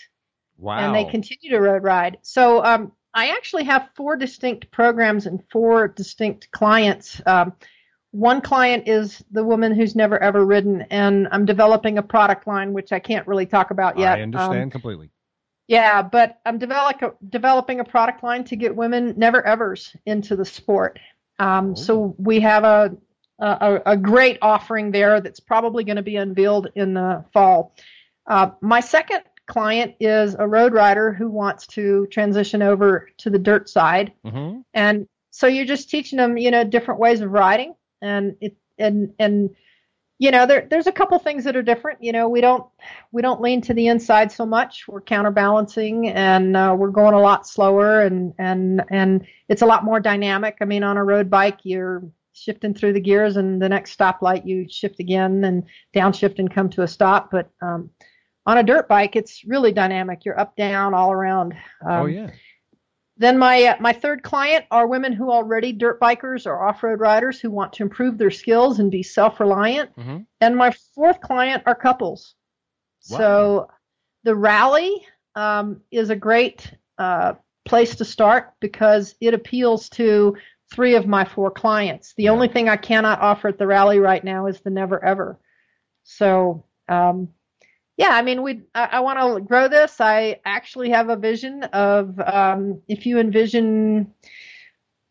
[0.58, 0.78] wow.
[0.78, 2.18] and they continue to road ride.
[2.22, 7.20] So um, I actually have four distinct programs and four distinct clients.
[7.26, 7.52] Um,
[8.12, 12.72] one client is the woman who's never ever ridden, and I'm developing a product line
[12.72, 14.18] which I can't really talk about yet.
[14.18, 15.10] I understand Um, completely.
[15.66, 20.44] yeah, but I'm develop, developing a product line to get women never evers into the
[20.44, 20.98] sport.
[21.38, 21.74] Um, Oh.
[21.74, 22.96] So we have a,
[23.38, 27.74] a a great offering there that's probably going to be unveiled in the fall.
[28.26, 33.38] Uh, my second client is a road rider who wants to transition over to the
[33.38, 37.74] dirt side, hmm and so you're just teaching them, you know, different ways of riding,
[38.02, 39.50] and it and and
[40.18, 42.02] you know there there's a couple things that are different.
[42.02, 42.64] You know, we don't
[43.12, 44.86] we don't lean to the inside so much.
[44.86, 49.84] We're counterbalancing, and uh, we're going a lot slower, and and and it's a lot
[49.84, 50.58] more dynamic.
[50.60, 52.02] I mean, on a road bike, you're
[52.34, 56.68] shifting through the gears, and the next stoplight you shift again and downshift and come
[56.70, 57.30] to a stop.
[57.30, 57.90] But um,
[58.46, 60.24] on a dirt bike, it's really dynamic.
[60.24, 61.52] You're up, down, all around.
[61.84, 62.30] Um, oh, yeah.
[63.22, 67.40] Then my uh, my third client are women who already dirt bikers or off-road riders
[67.40, 69.90] who want to improve their skills and be self-reliant.
[69.96, 72.34] hmm And my fourth client are couples.
[73.10, 73.18] Wow.
[73.18, 73.68] So
[74.24, 80.36] the rally um, is a great uh, place to start because it appeals to
[80.72, 82.14] three of my four clients.
[82.16, 82.30] The Yeah.
[82.30, 85.38] only thing I cannot offer at the rally right now is the never ever.
[86.04, 87.28] So um,
[88.02, 90.00] yeah, I mean, we I, I want to grow this.
[90.00, 94.12] I actually have a vision of um, if you envision,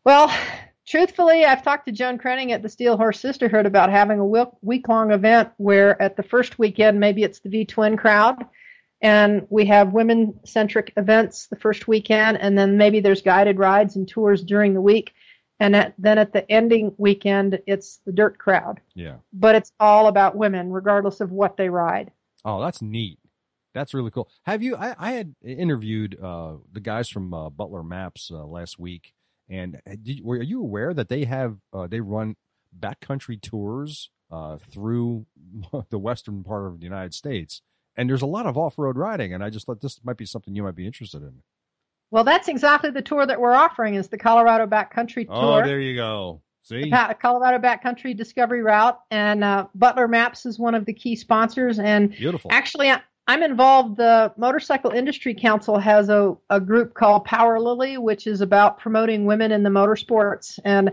[0.04, 0.30] well,
[0.86, 4.88] truthfully, I've talked to Joan Krenning at the Steel Horse Sisterhood about having a week
[4.88, 8.44] long event where at the first weekend, maybe it's the V Twin crowd,
[9.00, 13.96] and we have women centric events the first weekend, and then maybe there's guided rides
[13.96, 15.14] and tours during the week.
[15.60, 18.80] And at, then at the ending weekend, it's the dirt crowd.
[18.94, 19.16] Yeah.
[19.32, 22.10] But it's all about women, regardless of what they ride.
[22.44, 23.18] Oh, that's neat.
[23.74, 24.28] That's really cool.
[24.42, 24.76] Have you?
[24.76, 29.14] I, I had interviewed uh, the guys from uh, Butler Maps uh, last week,
[29.48, 32.36] and uh, did, were you aware that they have uh, they run
[32.78, 35.26] backcountry tours uh, through
[35.90, 37.62] the western part of the United States,
[37.96, 40.26] and there's a lot of off road riding, and I just thought this might be
[40.26, 41.42] something you might be interested in.
[42.10, 45.34] Well, that's exactly the tour that we're offering is the Colorado Backcountry Tour.
[45.34, 45.66] Oh, Tour.
[45.66, 46.42] there you go.
[46.62, 51.16] See, the Colorado Backcountry Discovery Route, and uh, Butler Maps is one of the key
[51.16, 51.78] sponsors.
[51.78, 52.50] And beautiful.
[52.52, 53.96] actually, I- I'm involved.
[53.96, 59.26] The Motorcycle Industry Council has a, a group called Power Lily, which is about promoting
[59.26, 60.90] women in the motorsports, and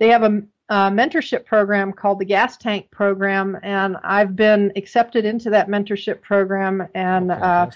[0.00, 5.24] they have a, a mentorship program called the Gas Tank Program, and I've been accepted
[5.24, 6.86] into that mentorship program.
[6.94, 7.70] And Oh, uh,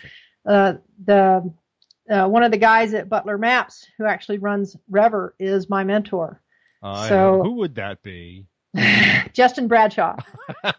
[0.47, 0.75] uh,
[1.05, 1.53] the
[2.11, 6.42] uh, one of the guys at Butler Maps who actually runs Rever is my mentor,
[6.83, 8.47] Uh, so- who would that be?
[9.35, 10.17] Justin Bradshaw.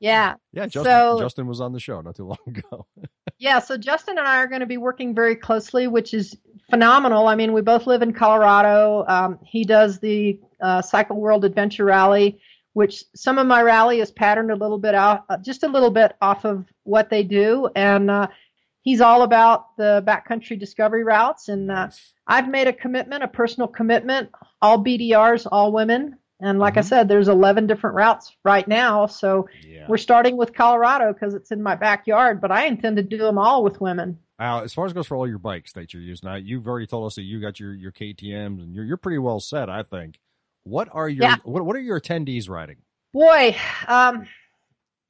[0.00, 2.86] Yeah, yeah, Justin, So- Justin was on the show not too long ago.
[3.38, 3.58] yeah.
[3.58, 6.36] So Justin and I are going to be working very closely, which is
[6.70, 7.26] phenomenal.
[7.26, 9.04] I mean, we both live in Colorado.
[9.08, 12.38] Um, he does the uh, Cycle World Adventure Rally,
[12.74, 15.90] which some of my rally is patterned a little bit out, uh, just a little
[15.90, 18.28] bit off of what they do, and uh,
[18.82, 21.48] he's all about the backcountry discovery routes.
[21.48, 21.88] And uh,
[22.26, 24.30] I've made a commitment, a personal commitment,
[24.62, 26.16] all BDRs, all women.
[26.42, 26.84] And like I Mhm.
[26.84, 29.06] said, there's 11 different routes right now.
[29.06, 29.86] So Yeah.
[29.88, 33.36] we're starting with Colorado because it's in my backyard, but I intend to do them
[33.38, 34.18] all with women.
[34.38, 36.86] Now, as far as goes for all your bikes that you're using, now you've already
[36.86, 39.82] told us that you got your, your KTM's and you're you're pretty well set, I
[39.82, 40.18] think.
[40.62, 41.36] What are your Yeah.
[41.44, 42.78] what what are your attendees riding?
[43.12, 43.54] Boy,
[43.86, 44.26] um,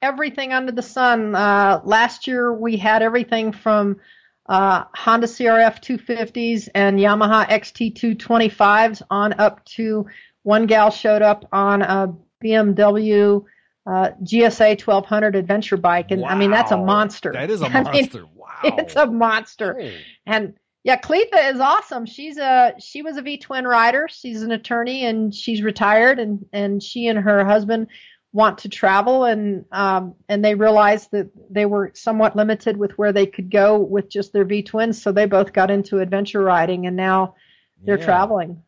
[0.01, 1.35] everything under the sun.
[1.35, 3.99] Uh, last year we had everything from
[4.47, 10.07] uh, Honda CRF 250s and Yamaha XT 225s on up to
[10.43, 13.45] one gal showed up on a BMW
[13.85, 17.31] uh, GSA 1200 adventure bike, and I mean that's a monster.
[17.33, 18.25] That is a I mean, monster.
[18.35, 18.47] wow.
[18.63, 19.79] it's a monster.
[19.81, 19.89] Oh.
[20.25, 22.05] And yeah, Cletha is awesome.
[22.05, 24.07] She's a she was a V twin rider.
[24.09, 27.87] She's an attorney and she's retired and and she and her husband
[28.33, 33.11] want to travel and um and they realized that they were somewhat limited with where
[33.11, 36.87] they could go with just their V twins, so they both got into adventure riding
[36.87, 37.35] and now
[37.83, 38.05] they're Yeah.
[38.05, 38.63] traveling.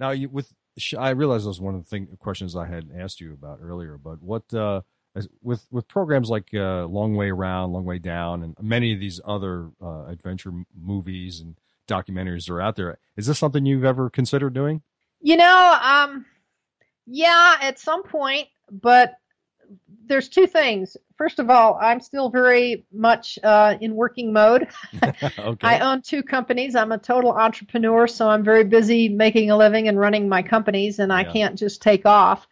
[0.00, 0.52] Now, you, with
[0.98, 3.96] I realize that was one of the thing, questions I had asked you about earlier.
[3.96, 4.80] But what uh,
[5.42, 9.20] with with programs like uh, Long Way Around, Long Way Down, and many of these
[9.24, 14.10] other uh, adventure movies and documentaries that are out there, is this something you've ever
[14.10, 14.82] considered doing?
[15.20, 16.26] You know, um,
[17.06, 19.14] yeah, at some point, but
[20.06, 20.96] there's two things.
[21.16, 24.68] First of all, I'm still very much uh, in working mode.
[25.38, 25.58] okay.
[25.62, 26.74] I own two companies.
[26.74, 30.98] I'm a total entrepreneur, so I'm very busy making a living and running my companies,
[30.98, 31.32] and I Yeah.
[31.32, 32.46] can't just take off.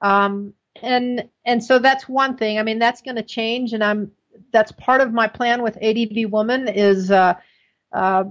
[0.00, 2.58] Um, and and so that's one thing.
[2.58, 4.12] I mean, that's going to change, and I'm
[4.52, 7.34] that's part of my plan with ADV Woman is uh,
[7.92, 8.24] uh,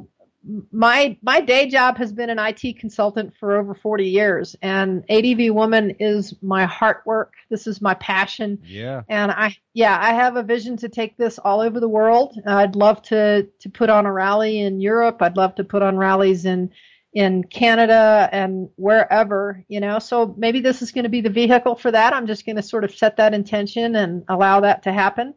[0.71, 5.53] my my day job has been an IT consultant for over 40 years, and ADV
[5.53, 7.33] Woman is my heart work.
[7.49, 8.59] This is my passion.
[8.63, 9.01] yeah.
[9.09, 12.39] And I, yeah, I have a vision to take this all over the world.
[12.45, 15.21] I'd love to to put on a rally in Europe.
[15.21, 16.71] I'd love to put on rallies in
[17.11, 19.99] in Canada and wherever, you know.
[19.99, 22.13] So maybe this is going to be the vehicle for that.
[22.13, 25.33] I'm just going to sort of set that intention and allow that to happen.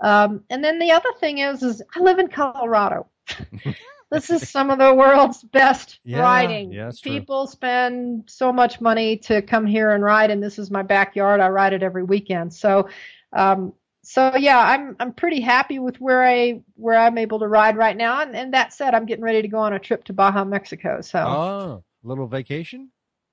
[0.00, 3.06] Um, and then the other thing is, is I live in Colorado.
[4.12, 6.72] this is some of the world's best Yeah, riding.
[6.72, 7.12] yeah, that's true.
[7.18, 11.40] People spend so much money to come here and ride, and this is my backyard.
[11.40, 12.52] I ride it every weekend.
[12.54, 12.88] So,
[13.32, 13.72] um,
[14.04, 17.96] so yeah, I'm I'm pretty happy with where I where I'm able to ride right
[17.96, 18.20] now.
[18.22, 21.00] And, and that said, I'm getting ready to go on a trip to Baja, Mexico.
[21.00, 22.90] So Oh, little vacation?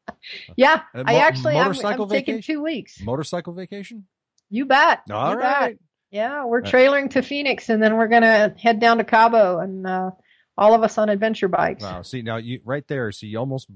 [0.55, 3.01] yeah, A I mo- actually I'm, I'm taking two weeks.
[3.01, 4.05] Motorcycle vacation?
[4.49, 5.01] You bet.
[5.11, 5.59] All you right.
[5.75, 5.79] Bet.
[6.11, 6.73] Yeah, we're Right.
[6.73, 10.11] trailering to Phoenix, and then we're gonna head down to Cabo, and uh,
[10.60, 11.84] all of us on adventure bikes.
[11.84, 12.02] Wow.
[12.02, 13.12] See now you right there.
[13.12, 13.69] See, you almost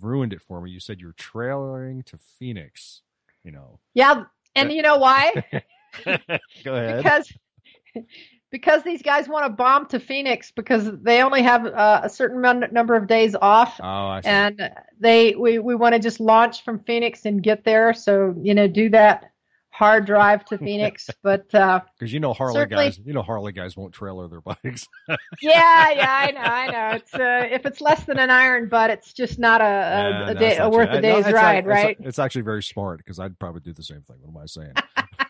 [0.00, 0.70] ruined it for me.
[0.70, 3.02] You said you're trailering to Phoenix.
[3.44, 3.78] You know.
[3.94, 4.24] Yeah,
[4.56, 5.32] and you know why?
[6.04, 7.02] Go ahead.
[7.02, 7.32] because
[8.50, 12.40] because these guys want to bomb to Phoenix because they only have uh, a certain
[12.72, 13.80] number of days off.
[13.80, 14.28] oh, I see.
[14.28, 17.94] and they we, we want to just launch from Phoenix and get there.
[17.94, 19.30] So you know, do that
[19.74, 21.10] hard drive to Phoenix.
[21.22, 24.86] but uh, Because you know Harley guys, you know Harley guys won't trailer their bikes.
[25.42, 26.96] yeah, yeah, I know, I know.
[26.96, 30.30] It's uh, if it's less than an iron butt, it's just not a, a, Yeah,
[30.30, 30.98] a day it's a worth true.
[30.98, 31.96] a day's it's ride, right?
[31.98, 34.16] It's, it's actually very smart because I'd probably do the same thing.
[34.20, 34.72] What am I saying?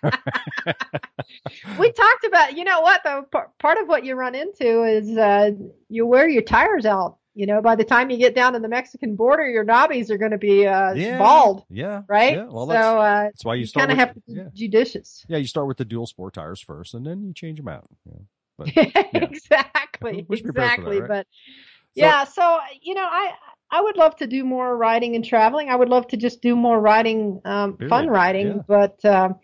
[1.79, 5.17] we talked about you know what though P- part of what you run into is
[5.17, 5.53] uh,
[5.89, 8.69] you wear your tires out you know by the time you get down to the
[8.69, 11.19] mexican border your knobbies are going to be uh, yeah.
[11.19, 12.03] bald Yeah.
[12.09, 12.45] right Yeah.
[12.47, 14.49] Well, so that's, uh, that's why you you kind of have to be yeah.
[14.55, 17.69] judicious Yeah, you start with the dual sport tires first, and then you change them
[17.69, 17.89] out.
[18.07, 19.03] Yeah.
[19.15, 21.09] exactly We should prepare for that, exactly right?
[21.09, 23.33] but So- yeah so you know i
[23.71, 26.55] i would love to do more riding and traveling i would love to just do
[26.55, 29.37] more riding um, fun riding but um,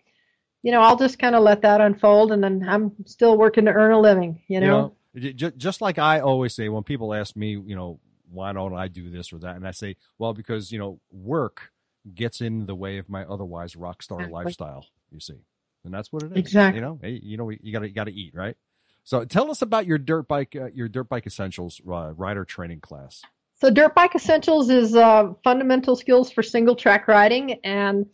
[0.63, 3.71] you know i'll just kind of let that unfold and then i'm still working to
[3.71, 7.35] earn a living you know, j- j- just like I always say when people ask
[7.35, 7.99] me, you know,
[8.31, 11.71] why don't I do this or that, and I say, well, because you know, work
[12.15, 14.85] gets in the way of my otherwise rock star lifestyle.
[15.11, 15.43] You see,
[15.83, 16.37] and that's what it is.
[16.37, 16.79] Exactly.
[16.79, 18.55] You know, hey, you know, you got to you got to eat, right?
[19.03, 22.81] So tell us about your dirt bike, uh, your dirt bike essentials uh, rider training
[22.81, 23.21] class.
[23.61, 28.07] So Dirt Bike Essentials is uh, fundamental skills for single track riding, and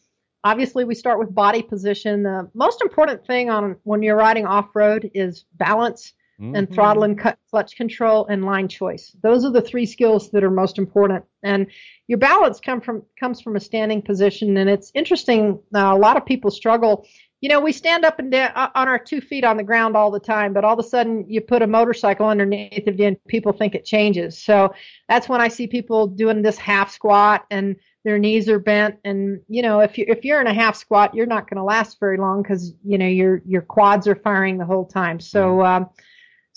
[0.43, 2.23] obviously we start with body position.
[2.23, 6.73] The most important thing on when you're riding off road is balance and Mhm.
[6.73, 9.15] throttle and cut, clutch control and line choice.
[9.23, 11.25] Those are the three skills that are most important.
[11.43, 11.67] And
[12.07, 15.59] your balance come from comes from a standing position, and it's interesting.
[15.73, 17.07] Uh, a lot of people struggle.
[17.41, 20.09] You know, we stand up and down on our two feet on the ground all
[20.09, 23.23] the time, but all of a sudden you put a motorcycle underneath of you, and
[23.27, 24.37] people think it changes.
[24.37, 24.73] So
[25.07, 28.95] that's when I see people doing this half squat and their knees are bent.
[29.03, 31.63] And you know, if you if you're in a half squat, you're not going to
[31.63, 35.19] last very long because you know your your quads are firing the whole time.
[35.19, 35.63] So.
[35.63, 35.89] Um,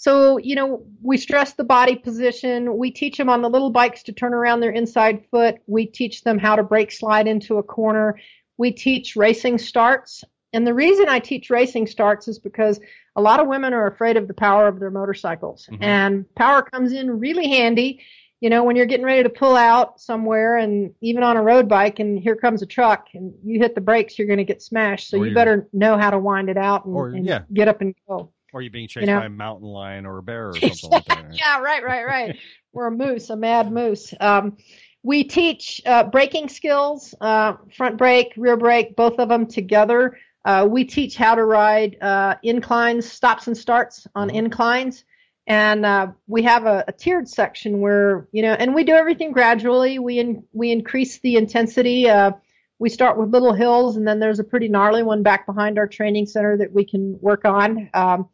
[0.02, 2.78] so, you know, we stress the body position.
[2.78, 5.56] We teach them on the little bikes to turn around their inside foot.
[5.66, 8.18] We teach them how to brake slide into a corner.
[8.56, 10.24] We teach racing starts.
[10.54, 12.80] And the reason I teach racing starts is because
[13.14, 15.68] a lot of women are afraid of the power of their motorcycles.
[15.70, 15.82] Mhm.
[15.82, 18.00] And power comes in really handy,
[18.40, 21.68] you know, when you're getting ready to pull out somewhere and even on a road
[21.68, 24.62] bike and here comes a truck and you hit the brakes, you're going to get
[24.62, 25.10] smashed.
[25.10, 27.42] So Or you you- better know how to wind it out and, Or, and yeah.
[27.52, 28.30] get up and go.
[28.52, 30.90] Or are you being chased know- by a mountain lion or a bear or something
[30.90, 31.36] like that?
[31.38, 32.36] yeah, right, right, right.
[32.72, 34.14] We're a moose, a mad moose.
[34.20, 34.56] Um,
[35.02, 40.18] we teach uh, braking skills, uh, front brake, rear brake, both of them together.
[40.44, 44.34] Uh, we teach how to ride uh, inclines, stops and starts on Mhm.
[44.34, 45.04] inclines.
[45.46, 49.32] And uh, we have a, a tiered section where, you know, and we do everything
[49.32, 49.98] gradually.
[49.98, 52.08] We in, we increase the intensity.
[52.08, 52.32] Uh,
[52.78, 55.86] we start with little hills, and then there's a pretty gnarly one back behind our
[55.88, 57.90] training center that we can work on.
[57.94, 58.28] Um,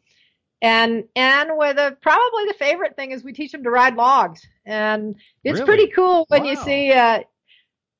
[0.61, 4.45] and and with a, probably the favorite thing is we teach them to ride logs,
[4.65, 5.65] and it's Really?
[5.65, 6.91] pretty cool when you see.
[6.91, 7.21] Uh,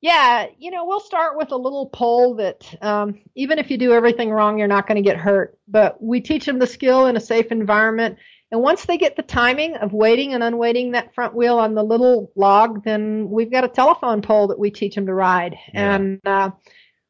[0.00, 3.92] yeah, you know, we'll start with a little pole that um, even if you do
[3.92, 5.58] everything wrong, you're not going to get hurt.
[5.66, 8.18] But we teach them the skill in a safe environment.
[8.50, 11.82] And once they get the timing of waiting and unweighting that front wheel on the
[11.82, 15.56] little log, then we've got a telephone pole that we teach them to ride.
[15.74, 15.96] Yeah.
[15.96, 16.50] And uh,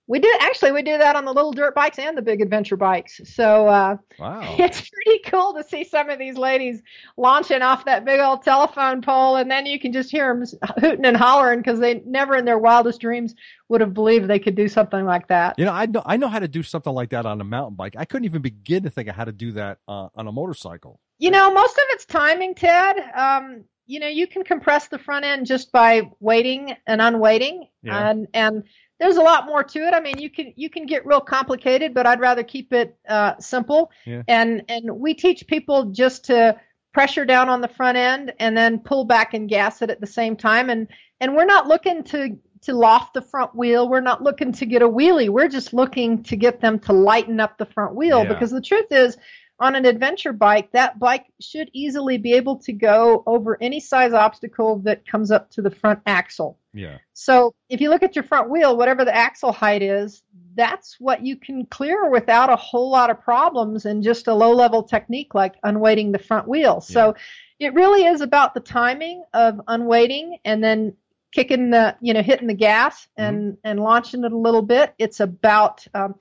[0.09, 2.77] We do actually we do that on the little dirt bikes and the big adventure
[2.77, 3.21] bikes.
[3.25, 4.57] So uh, Wow.
[4.59, 6.83] it's pretty cool to see some of these ladies
[7.19, 10.45] launching off that big old telephone pole, and then you can just hear them
[10.81, 13.35] hooting and hollering because they never in their wildest dreams
[13.69, 15.59] would have believed they could do something like that.
[15.59, 17.77] You know, I know I know how to do something like that on a mountain
[17.77, 17.95] bike.
[17.97, 21.01] I couldn't even begin to think of how to do that uh, on a motorcycle.
[21.19, 22.97] You know, most of it's timing, Ted.
[23.15, 28.11] Um, you know, you can compress the front end just by waiting and unwaiting, Yeah.
[28.11, 28.63] and and
[28.99, 29.95] there's a lot more to it.
[29.95, 33.39] I mean, you can you can get real complicated, but I'd rather keep it uh,
[33.39, 33.91] simple.
[34.05, 34.23] Yeah.
[34.29, 36.59] And and we teach people just to
[36.93, 40.07] pressure down on the front end and then pull back and gas it at the
[40.07, 40.71] same time.
[40.71, 40.89] And
[41.21, 43.89] and we're not looking to to loft the front wheel.
[43.89, 45.29] We're not looking to get a wheelie.
[45.29, 48.29] We're just looking to get them to lighten up the front wheel Yeah.
[48.33, 49.17] because the truth is
[49.61, 54.13] on an adventure bike, that bike should easily be able to go over any size
[54.13, 56.59] obstacle that comes up to the front axle.
[56.79, 56.99] Yeah.
[57.13, 60.23] So if you look at your front wheel, whatever the axle height is,
[60.55, 64.53] that's what you can clear without a whole lot of problems and just a low
[64.53, 66.81] level technique like unweighting the front wheel.
[66.81, 67.17] So
[67.59, 70.95] it really is about the timing of unweighting and then
[71.33, 74.95] kicking the, you know, hitting the gas and, and launching it a little bit.
[74.99, 76.15] It's about, um,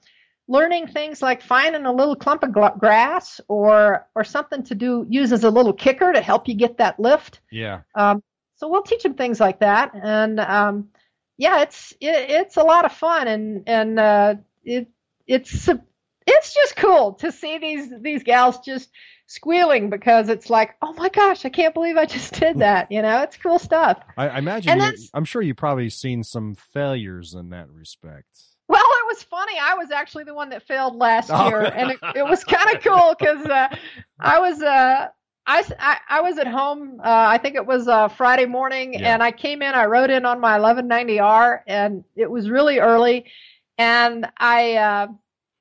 [0.47, 5.33] learning things like finding a little clump of grass or, or something to do, use
[5.33, 7.41] as a little kicker to help you get that lift.
[7.51, 7.81] Yeah.
[7.95, 8.23] Um,
[8.57, 10.89] so we'll teach them things like that, and um,
[11.37, 14.87] yeah, it's it, it's a lot of fun, and and uh, it
[15.25, 15.69] it's
[16.27, 18.89] it's just cool to see these these gals just
[19.27, 22.91] squealing because it's like, oh my gosh, I can't believe I just did that.
[22.91, 23.99] You know, it's cool stuff.
[24.17, 24.77] I, I imagine.
[24.77, 28.27] You, I'm sure you've probably seen some failures in that respect.
[28.69, 29.53] Well, it was funny.
[29.61, 31.47] I was actually the one that failed last Oh.
[31.47, 33.67] year, and it, it was kind of cool because uh,
[34.19, 35.07] I was uh,
[35.47, 36.99] I, I was at home.
[36.99, 39.13] Uh, I think it was uh, Friday morning, Yeah.
[39.13, 39.73] and I came in.
[39.73, 43.25] I rode in on my 1190R, and it was really early,
[43.77, 44.75] and I.
[44.75, 45.07] Uh,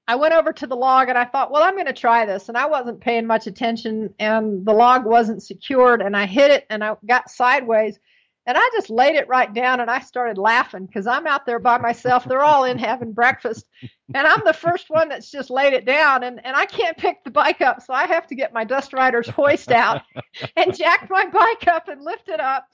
[0.09, 2.49] I went over to the log and I thought, well, I'm going to try this.
[2.49, 6.65] And I wasn't paying much attention and the log wasn't secured and I hit it
[6.71, 7.99] and I got sideways
[8.47, 11.59] and I just laid it right down and I started laughing because I'm out there
[11.59, 12.25] by myself.
[12.25, 13.67] They're all in having breakfast
[14.15, 17.25] and I'm the first one that's just laid it down and, and I can't pick
[17.25, 17.83] the bike up.
[17.83, 20.03] So I have to get my Dust Rider's hoist out
[20.57, 22.69] and jack my bike up and lift it up.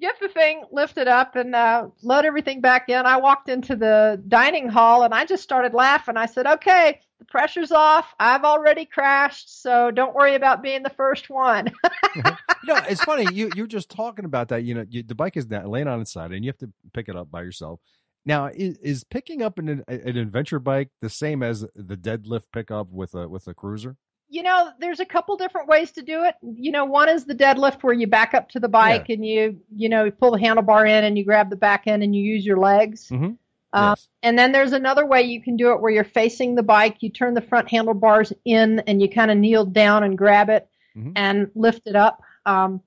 [0.00, 3.06] Get the thing lifted up and uh, load everything back in.
[3.06, 6.16] I walked into the dining hall and I just started laughing.
[6.16, 8.14] I said, okay, the pressure's off.
[8.18, 11.72] I've already crashed, so don't worry about being the first one.
[12.66, 13.26] No, it's funny.
[13.30, 14.64] You you're just talking about that.
[14.64, 17.10] You know, you, the bike is laying on its side, and you have to pick
[17.10, 17.78] it up by yourself.
[18.24, 22.88] Now, is, is picking up an an adventure bike the same as the deadlift pickup
[22.90, 23.96] with a with a cruiser?
[24.28, 26.34] you know, there's a couple different ways to do it.
[26.42, 29.60] You know, one is the deadlift where you back up to the bike and you,
[29.76, 32.22] you know, you pull the handlebar in and you grab the back end and you
[32.22, 33.08] use your legs.
[33.10, 33.36] Mhm.
[33.74, 34.08] Um, Yes.
[34.22, 37.10] And then there's another way you can do it where you're facing the bike, you
[37.10, 40.66] turn the front handlebars in and you kind of kneel down and grab it
[40.96, 41.12] Mhm.
[41.16, 42.22] and lift it up.
[42.46, 42.80] Um,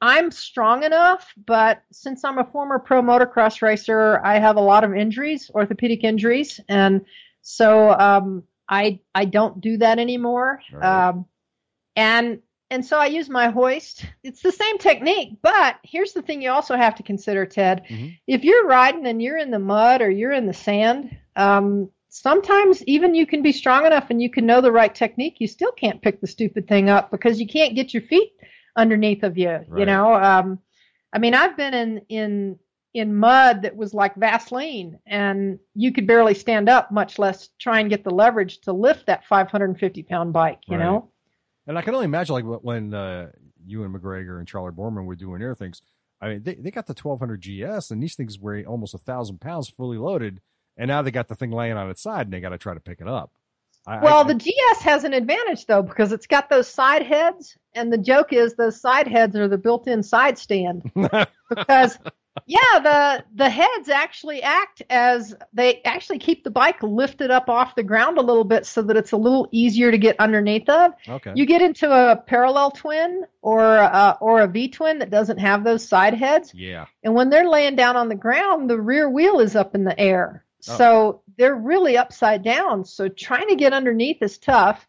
[0.00, 4.84] I'm strong enough, but since I'm a former pro motocross racer, I have a lot
[4.84, 7.04] of injuries, orthopedic injuries, and
[7.42, 10.60] so um, I I don't do that anymore.
[10.72, 11.08] Right.
[11.08, 11.26] Um,
[11.96, 12.40] and
[12.70, 14.04] and so I use my hoist.
[14.22, 17.84] It's the same technique, but here's the thing you also have to consider, Ted.
[17.88, 18.18] Mhm.
[18.26, 22.82] If you're riding and you're in the mud or you're in the sand, um, sometimes
[22.84, 25.72] even you can be strong enough and you can know the right technique, you still
[25.72, 28.32] can't pick the stupid thing up because you can't get your feet
[28.76, 29.60] underneath of you.
[29.76, 30.58] You know, um,
[31.12, 32.58] I mean, I've been in in
[32.94, 37.80] in mud that was like Vaseline, and you could barely stand up, much less try
[37.80, 40.60] and get the leverage to lift that 550 pound bike.
[40.66, 40.84] You Right.
[40.84, 41.10] know.
[41.68, 43.30] And I can only imagine, like when uh,
[43.66, 45.82] Ewan McGregor and Charlie Boorman were doing their things.
[46.20, 49.40] I mean, they, they got the 1200 GS, and these things weigh almost a thousand
[49.40, 50.40] pounds fully loaded,
[50.76, 52.74] and now they got the thing laying on its side, and they got to try
[52.74, 53.30] to pick it up.
[53.86, 57.56] I, Well, I, the GS has an advantage though because it's got those side heads,
[57.74, 60.90] and the joke is those side heads are the built-in side stand
[61.48, 61.98] because
[62.46, 67.74] yeah, the the heads actually act as they actually keep the bike lifted up off
[67.74, 70.92] the ground a little bit so that it's a little easier to get underneath of.
[71.08, 71.32] okay.
[71.34, 75.64] You get into a parallel twin or uh, or a V twin that doesn't have
[75.64, 76.86] those side heads, yeah.
[77.02, 79.98] and when they're laying down on the ground, the rear wheel is up in the
[79.98, 80.44] air.
[80.68, 80.76] Oh.
[80.76, 82.84] So they're really upside down.
[82.84, 84.86] So trying to get underneath is tough.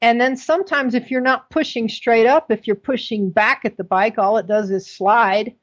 [0.00, 3.84] And then sometimes if you're not pushing straight up, if you're pushing back at the
[3.84, 5.54] bike, all it does is slide.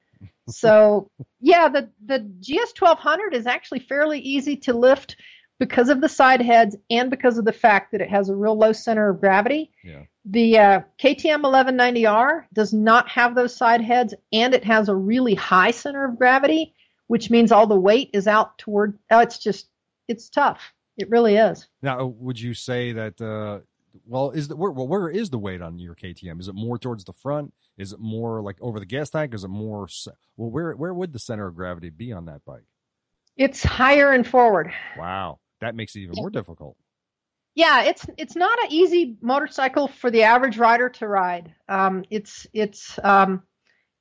[0.51, 1.09] So
[1.41, 5.15] yeah, the, the GS 1200 is actually fairly easy to lift
[5.59, 8.57] because of the side heads and because of the fact that it has a real
[8.57, 9.71] low center of gravity.
[9.83, 10.03] Yeah.
[10.25, 15.35] The uh, KTM 1190R does not have those side heads, and it has a really
[15.35, 16.73] high center of gravity,
[17.07, 18.97] which means all the weight is out toward.
[19.11, 19.67] Oh, it's just
[20.07, 20.73] it's tough.
[20.97, 21.67] It really is.
[21.81, 23.21] Now, would you say that?
[23.21, 23.59] Uh,
[24.07, 26.39] well, is the where, well, where is the weight on your KTM?
[26.39, 27.53] Is it more towards the front?
[27.77, 29.33] Is it more like over the gas tank?
[29.33, 29.87] Is it more
[30.37, 30.49] well?
[30.49, 32.65] Where where would the center of gravity be on that bike?
[33.37, 34.71] It's higher and forward.
[34.97, 36.77] Wow, that makes it even more difficult.
[37.55, 41.53] Yeah, it's it's not an easy motorcycle for the average rider to ride.
[41.67, 43.43] Um, it's it's um,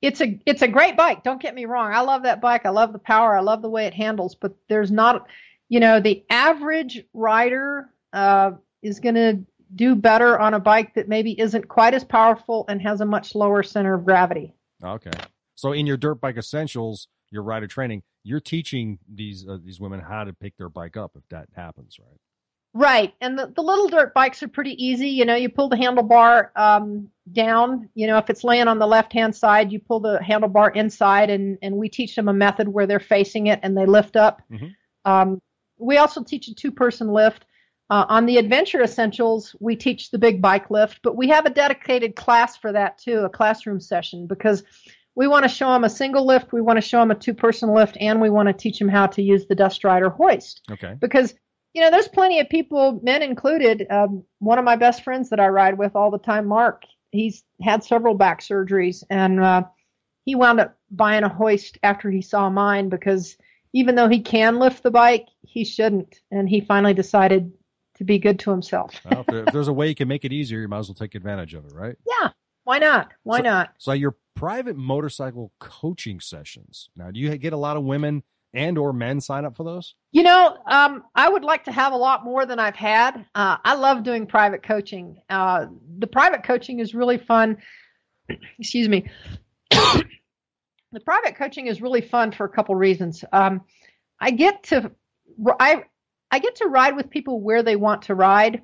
[0.01, 1.23] it's a it's a great bike.
[1.23, 1.93] Don't get me wrong.
[1.93, 2.65] I love that bike.
[2.65, 3.35] I love the power.
[3.35, 4.35] I love the way it handles.
[4.35, 5.27] But there's not,
[5.69, 8.51] you know, the average rider uh,
[8.81, 12.81] is going to do better on a bike that maybe isn't quite as powerful and
[12.81, 14.53] has a much lower center of gravity.
[14.83, 15.11] Okay.
[15.55, 19.99] So in your dirt bike essentials, your rider training, you're teaching these uh, these women
[19.99, 22.19] how to pick their bike up if that happens, right?
[22.77, 25.07] Right, and the, the little dirt bikes are pretty easy.
[25.07, 27.87] You know, you pull the handlebar um, down.
[27.93, 31.29] You know, if it's laying on the left hand side, you pull the handlebar inside,
[31.29, 34.41] and and we teach them a method where they're facing it and they lift up.
[34.51, 34.67] Mm-hmm.
[35.09, 35.41] Um,
[35.77, 37.45] we also teach a two person lift.
[37.89, 41.51] Uh, on the Adventure Essentials, we teach the big bike lift, but we have a
[41.51, 44.63] dedicated class for that too, a classroom session, because
[45.15, 47.33] we want to show them a single lift, we want to show them a two
[47.33, 50.61] person lift, and we want to teach them how to use the Dust Rider hoist.
[50.71, 50.95] Okay.
[50.99, 51.35] Because
[51.75, 53.85] you know, there's plenty of people, men included.
[53.89, 57.43] Um, one of my best friends that I ride with all the time, Mark, he's
[57.61, 59.63] had several back surgeries, and uh,
[60.23, 63.35] he wound up buying a hoist after he saw mine because
[63.73, 67.51] even though he can lift the bike, he shouldn't, and he finally decided
[67.95, 68.99] to be good to himself.
[69.09, 71.15] well, if, there's a way you can make it easier, you might as well take
[71.15, 71.95] advantage of it, right?
[72.05, 72.29] Yeah.
[72.63, 73.11] Why not?
[73.23, 73.69] Why so, not?
[73.77, 76.89] So your private motorcycle coaching sessions.
[76.95, 78.23] Now, do you get a lot of women
[78.53, 79.95] and or men sign up for those?
[80.11, 83.25] You know, um, I would like to have a lot more than I've had.
[83.35, 85.21] Uh, I love doing private coaching.
[85.29, 85.67] Uh,
[85.99, 87.57] the private coaching is really fun.
[88.59, 89.09] Excuse me.
[89.69, 93.23] the private coaching is really fun for a couple reasons.
[93.31, 93.61] Um,
[94.19, 94.91] I get to
[95.59, 95.83] I
[96.35, 98.61] I get to ride with people where they want to ride,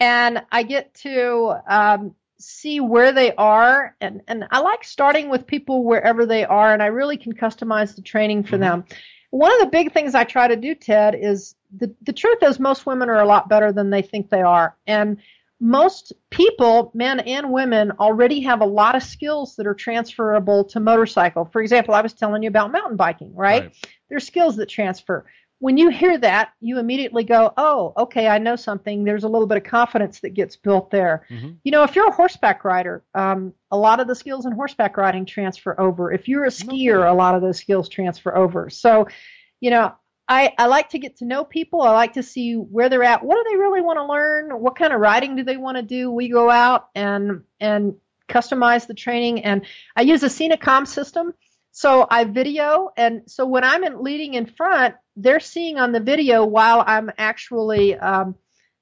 [0.00, 5.46] and I get to um, see where they are, and and I like starting with
[5.46, 8.62] people wherever they are, and I really can customize the training for mm-hmm.
[8.62, 8.84] them.
[9.30, 12.58] One of the big things I try to do, Ted, is the the truth is
[12.58, 15.18] most women are a lot better than they think they are, and
[15.60, 20.80] most people, men and women, already have a lot of skills that are transferable to
[20.80, 21.44] motorcycle.
[21.44, 23.62] For example, I was telling you about mountain biking, right?
[23.62, 23.88] right.
[24.08, 25.26] There's skills that transfer.
[25.60, 29.04] When you hear that, you immediately go, oh, okay, I know something.
[29.04, 31.26] There's a little bit of confidence that gets built there.
[31.30, 31.52] Mm-hmm.
[31.62, 34.96] You know, if you're a horseback rider, um, a lot of the skills in horseback
[34.96, 36.12] riding transfer over.
[36.12, 37.08] If you're a skier, okay.
[37.08, 38.68] a lot of those skills transfer over.
[38.68, 39.08] So,
[39.60, 39.94] you know,
[40.28, 41.82] I, I like to get to know people.
[41.82, 43.24] I like to see where they're at.
[43.24, 44.50] What do they really want to learn?
[44.60, 46.10] What kind of riding do they want to do?
[46.10, 47.94] We go out and and
[48.28, 49.44] customize the training.
[49.44, 51.34] And I use a Sena-Com system.
[51.76, 56.00] So I video, and so when I'm in, leading in front, they're seeing on the
[56.00, 58.34] video while I'm actually um,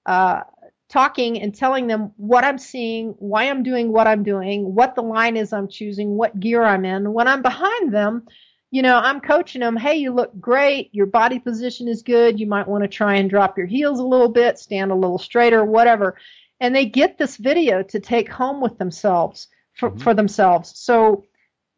[0.06, 0.42] uh,
[0.88, 5.02] talking and telling them what I'm seeing, why I'm doing what I'm doing, what the
[5.02, 7.12] line is I'm choosing, what gear I'm in.
[7.12, 8.26] When I'm behind them,
[8.70, 12.46] you know, I'm coaching them, hey, you look great, your body position is good, you
[12.46, 15.64] might want to try and drop your heels a little bit, stand a little straighter,
[15.64, 16.16] whatever.
[16.60, 19.98] And they get this video to take home with themselves for, mm-hmm.
[19.98, 20.72] for themselves.
[20.78, 21.24] So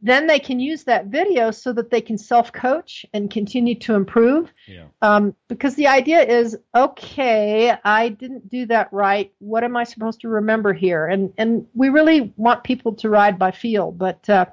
[0.05, 3.94] then they can use that video so that they can self coach and continue to
[3.94, 4.52] improve.
[4.68, 4.84] Yeah.
[5.00, 9.32] Um, because the idea is, okay, I didn't do that right.
[9.38, 11.07] What am I supposed to remember here?
[11.07, 14.44] And and we really want people to ride by feel, but uh,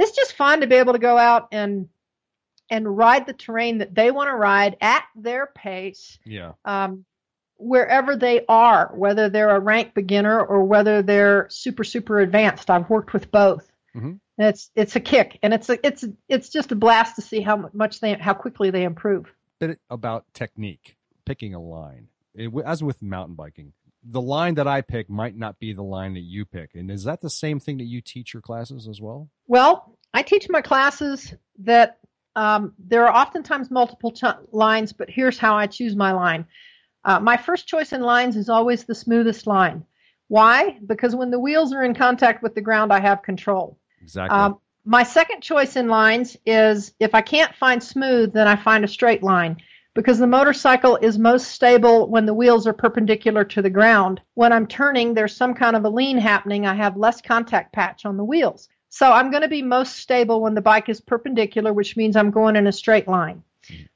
[0.00, 1.88] it's just fun to be able to go out and
[2.68, 6.18] and ride the terrain that they want to ride at their pace.
[6.26, 6.52] Yeah.
[6.64, 7.04] Um,
[7.56, 12.68] wherever they are, whether they're a rank beginner or whether they're super super advanced.
[12.68, 13.70] I've worked with both.
[13.94, 14.14] Mm-hmm.
[14.38, 17.70] It's it's a kick, and it's a, it's it's just a blast to see how
[17.72, 19.26] much they how quickly they improve.
[19.58, 23.72] Bit about technique, picking a line, it, as with mountain biking
[24.04, 26.74] the line that I pick might not be the line that you pick.
[26.74, 29.28] And is that the same thing that you teach your classes as well?
[29.46, 31.98] Well, I teach my classes that
[32.36, 36.46] um, there are oftentimes multiple ch- lines, but here's how I choose my line.
[37.04, 39.84] Uh, my first choice in lines is always the smoothest line.
[40.28, 40.78] Why?
[40.86, 43.78] Because when the wheels are in contact with the ground, I have control.
[44.02, 44.36] Exactly.
[44.36, 48.84] Um, my second choice in lines is if I can't find smooth, then I find
[48.84, 49.58] a straight line
[49.94, 54.20] because the motorcycle is most stable when the wheels are perpendicular to the ground.
[54.34, 56.66] When I'm turning, there's some kind of a lean happening.
[56.66, 58.68] I have less contact patch on the wheels.
[58.90, 62.30] So I'm going to be most stable when the bike is perpendicular, which means I'm
[62.30, 63.42] going in a straight line.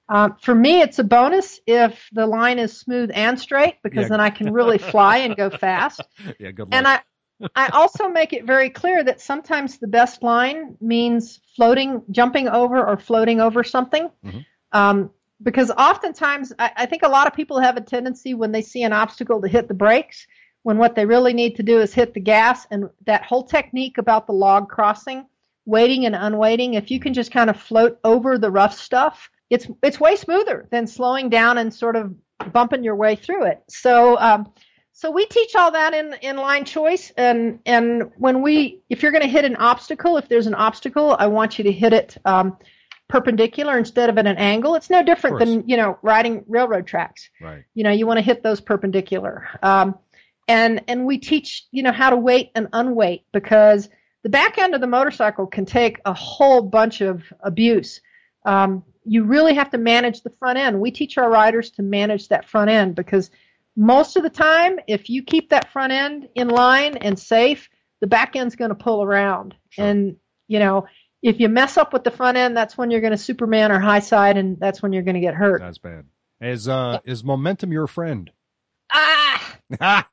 [0.09, 4.09] Uh, for me, it's a bonus if the line is smooth and straight because yeah.
[4.09, 6.03] then I can really fly and go fast.
[6.38, 6.68] Yeah, good luck.
[6.72, 7.00] And I,
[7.55, 12.84] I also make it very clear that sometimes the best line means floating, jumping over,
[12.86, 14.11] or floating over something.
[14.24, 14.38] Mm-hmm.
[14.72, 15.11] Um,
[15.43, 18.82] because oftentimes I, I think a lot of people have a tendency when they see
[18.82, 20.26] an obstacle to hit the brakes
[20.62, 23.99] when what they really need to do is hit the gas and that whole technique
[23.99, 25.26] about the log crossing
[25.64, 29.66] waiting and unwaiting if you can just kind of float over the rough stuff it's
[29.82, 32.14] it's way smoother than slowing down and sort of
[32.53, 34.53] bumping your way through it so um,
[34.93, 39.12] so we teach all that in in line choice and and when we if you're
[39.12, 42.16] going to hit an obstacle if there's an obstacle i want you to hit it
[42.24, 42.57] um,
[43.12, 44.74] perpendicular instead of at an angle.
[44.74, 47.28] It's no different than you know riding railroad tracks.
[47.40, 47.62] Right.
[47.74, 49.47] you know you want to hit those perpendicular.
[49.62, 49.99] Um,
[50.49, 53.90] and and we teach you know how to weight and unweight because
[54.22, 58.01] the back end of the motorcycle can take a whole bunch of abuse.
[58.47, 60.80] Um, you really have to manage the front end.
[60.80, 63.30] We teach our riders to manage that front end because
[63.77, 67.68] most of the time if you keep that front end in line and safe
[68.01, 69.87] the back end's going to pull around Sure.
[69.87, 70.16] and
[70.49, 70.87] you know
[71.23, 73.79] if you mess up with the front end that's when you're going to superman or
[73.81, 76.05] high side and that's when you're going to get hurt That's bad.
[76.41, 78.31] Is uh is momentum your friend?
[78.93, 79.59] ah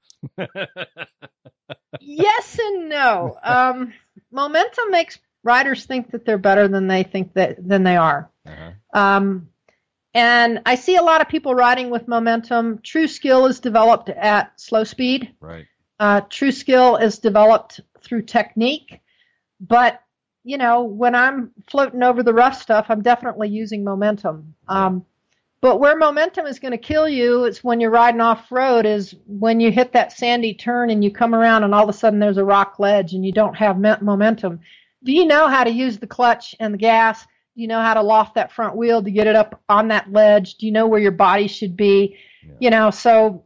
[1.99, 3.37] yes and no.
[3.43, 3.93] Um,
[4.31, 8.29] momentum makes riders think that they're better than they think that than they are.
[8.47, 8.71] uh-huh.
[8.99, 9.49] Um,
[10.13, 12.79] and I see a lot of people riding with momentum.
[12.83, 15.33] True skill is developed at slow speed.
[15.39, 15.65] Right.
[15.99, 18.99] Uh, true skill is developed through technique.
[19.59, 20.01] But
[20.43, 24.55] you know, when I'm floating over the rough stuff, I'm definitely using momentum.
[24.67, 25.05] Um,
[25.61, 29.13] but where momentum is going to kill you is when you're riding off road, is
[29.27, 32.19] when you hit that sandy turn and you come around and all of a sudden
[32.19, 34.61] there's a rock ledge and you don't have momentum.
[35.03, 37.25] Do you know how to use the clutch and the gas?
[37.59, 40.09] Do you know how to loft that front wheel to get it up on that
[40.09, 40.55] ledge?
[40.55, 42.15] Do you know where your body should be?
[42.41, 42.53] Yeah.
[42.61, 43.43] You know, so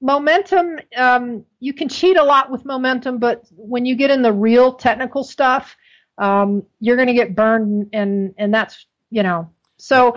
[0.00, 4.32] momentum, um, you can cheat a lot with momentum, but when you get in the
[4.32, 5.76] real technical stuff,
[6.16, 10.16] um, you're going to get burned, and and that's you know, so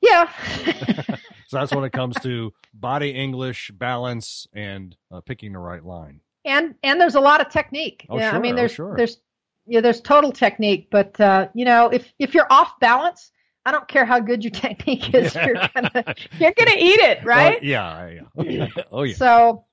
[0.00, 0.30] yeah.
[1.48, 6.22] So that's when it comes to body English, balance, and uh, picking the right line.
[6.46, 8.06] and and there's a lot of technique.
[8.08, 8.96] Oh, yeah, I sure, mean oh, there's sure.
[8.96, 9.18] there's
[9.66, 13.30] yeah there's total technique, but uh, you know if if you're off balance,
[13.64, 17.58] I don't care how good your technique is, you're gonna you're gonna eat it, right?
[17.60, 18.68] Oh, yeah, yeah.
[18.92, 19.14] oh yeah.
[19.14, 19.64] So,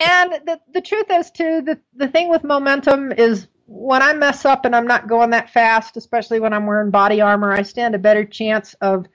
[0.00, 4.44] and the the truth is too the the thing with momentum is when I mess
[4.46, 7.94] up and I'm not going that fast, especially when I'm wearing body armor, I stand
[7.94, 9.06] a better chance of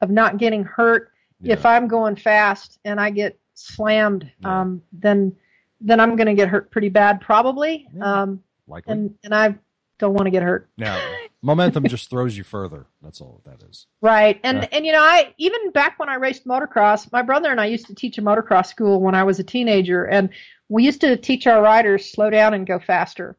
[0.00, 1.12] of not getting hurt
[1.44, 4.30] if I'm going fast and I get slammed.
[4.40, 4.60] Yeah.
[4.60, 5.34] Um, then
[5.80, 7.88] then I'm going to get hurt pretty bad probably.
[7.94, 8.22] Yeah.
[8.22, 8.92] Um, Likely.
[8.92, 9.58] and and I
[10.02, 10.68] don't want to get hurt.
[10.76, 11.00] now,
[11.42, 12.86] momentum just throws you further.
[13.00, 13.86] That's all that is.
[14.02, 14.38] Right.
[14.44, 14.68] And Right.
[14.72, 17.86] and you know, I even back when I raced motocross, my brother and I used
[17.86, 20.30] to teach a motocross school when I was a teenager and
[20.68, 23.36] we used to teach our riders slow down and go faster.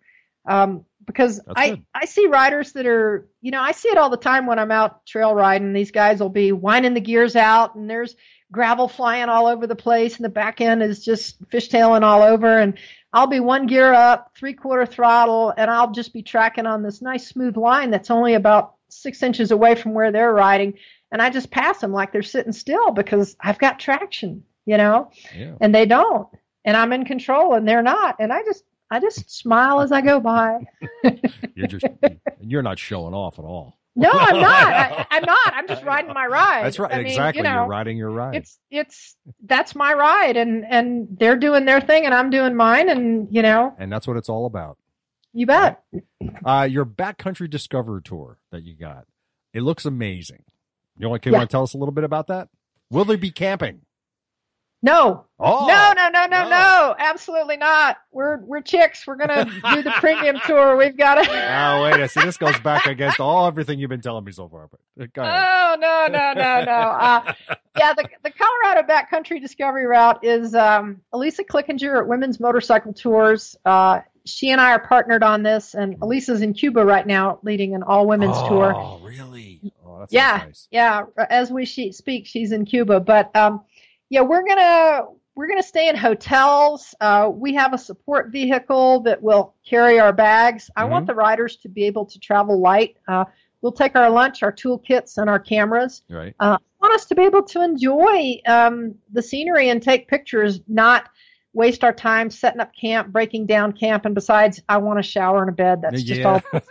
[0.48, 1.84] Um, because That's I, good.
[1.94, 4.72] I see riders that are, you know, I see it all the time when I'm
[4.72, 5.74] out trail riding.
[5.74, 8.16] These guys will be winding the gears out and there's
[8.54, 12.60] gravel flying all over the place and the back end is just fishtailing all over.
[12.60, 12.78] And
[13.12, 17.02] I'll be one gear up, three quarter throttle, and I'll just be tracking on this
[17.02, 20.76] nice smooth line that's only about six inches away from where they're riding.
[21.12, 25.10] And I just pass them like they're sitting still because I've got traction, you know,
[25.36, 25.56] Yeah.
[25.60, 26.28] and they don't.
[26.66, 28.16] And I'm in control and they're not.
[28.20, 30.60] And I just, I just smile as I go by.
[31.56, 31.86] You're just
[32.40, 33.78] you're not showing off at all.
[33.96, 34.68] No, I'm not.
[34.74, 35.54] I, I'm not.
[35.54, 36.64] I'm just riding my ride.
[36.66, 36.92] That's right.
[36.94, 37.40] I mean, exactly.
[37.40, 38.36] You know, You're riding your ride.
[38.36, 39.16] it's it's
[39.46, 43.42] that's my ride, and and they're doing their thing, and I'm doing mine, and you
[43.44, 44.78] know, and that's what it's all about.
[45.32, 45.84] you bet.
[46.44, 49.06] Uh, your backcountry discover tour that you got,
[49.54, 50.44] it looks amazing.
[50.98, 51.34] You want, Yeah.
[51.34, 52.50] want to tell us a little bit about that?
[52.90, 53.82] Will they be camping?
[54.86, 56.50] No, Oh, no, no, no, no, no.
[56.50, 57.98] no, absolutely not.
[58.12, 59.08] We're we're chicks.
[59.08, 60.76] We're gonna do the premium tour.
[60.78, 61.22] We've got to.
[61.30, 61.94] Oh, wait.
[61.96, 62.22] I see.
[62.22, 64.70] This goes back against all everything you've been telling me so far.
[64.70, 65.22] But uh.
[65.24, 66.72] Oh no no no no!
[66.72, 67.34] Uh,
[67.78, 73.56] yeah, the the Colorado Backcountry Discovery Route is um, Alisa Clickenger at Women's Motorcycle Tours.
[73.66, 77.74] Uh, she and I are partnered on this, and Alisa's in Cuba right now, leading
[77.76, 78.74] an all women's tour.
[78.76, 79.60] Oh, really?
[79.86, 80.68] Oh, that's Yeah, nice.
[80.72, 81.04] yeah.
[81.30, 83.62] As we she, speak, she's in Cuba, but um,
[84.14, 85.06] yeah, we're gonna
[85.36, 86.94] we're gonna stay in hotels.
[87.02, 90.70] Uh, we have a support vehicle that will carry our bags.
[90.76, 91.08] I want Mhm.
[91.08, 92.98] the riders to be able to travel light.
[93.08, 93.26] Uh,
[93.64, 96.04] we'll take our lunch, our toolkits, and our cameras.
[96.12, 96.36] Right.
[96.40, 100.62] Uh, I want us to be able to enjoy um, the scenery and take pictures,
[100.68, 101.10] not
[101.54, 105.42] waste our time setting up camp, breaking down camp, and besides, I want a shower
[105.42, 105.82] and a bed.
[105.82, 106.40] That's just Yeah.
[106.54, 106.62] all.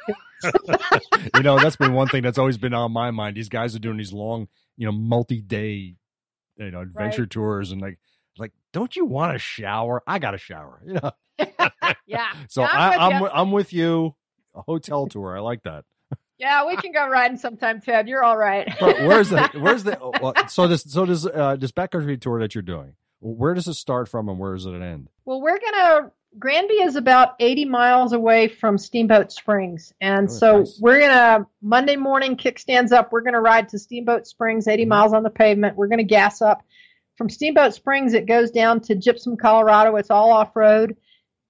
[1.36, 3.36] you know, that's been one thing that's always been on my mind.
[3.36, 5.94] These guys are doing these long, you know, multi-day,
[6.56, 7.30] you know, adventure Right.
[7.30, 7.98] tours, and like,
[8.38, 10.02] like, don't you want a shower?
[10.06, 10.80] I got a shower.
[10.86, 11.10] You know.
[12.06, 12.32] yeah.
[12.48, 14.14] So Yeah, I, I'm with I'm I'm with you.
[14.54, 15.36] A hotel tour.
[15.36, 15.84] I like that.
[16.38, 18.08] Yeah, we can go riding sometime, Ted.
[18.08, 18.68] You're all right.
[18.80, 22.54] But where's the where's the well, so this so does uh, this backcountry tour that
[22.54, 22.94] you're doing?
[23.20, 25.08] Where does it start from and where does it end?
[25.24, 30.58] Well, we're gonna Granby is about 80 miles away from Steamboat Springs, and Oh, so
[30.60, 30.78] nice.
[30.80, 33.12] we're gonna Monday morning kickstands up.
[33.12, 34.88] We're gonna ride to Steamboat Springs, 80 Mhm.
[34.88, 35.76] miles on the pavement.
[35.76, 36.62] We're gonna gas up
[37.16, 38.14] from Steamboat Springs.
[38.14, 39.96] It goes down to Gypsum, Colorado.
[39.96, 40.96] It's all off road.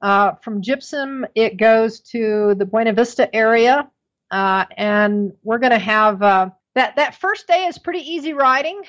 [0.01, 3.89] Uh, from Gypsum, it goes to the Buena Vista area,
[4.33, 6.97] uh, and we're gonna have uh, that.
[6.97, 8.83] That first day is pretty easy riding.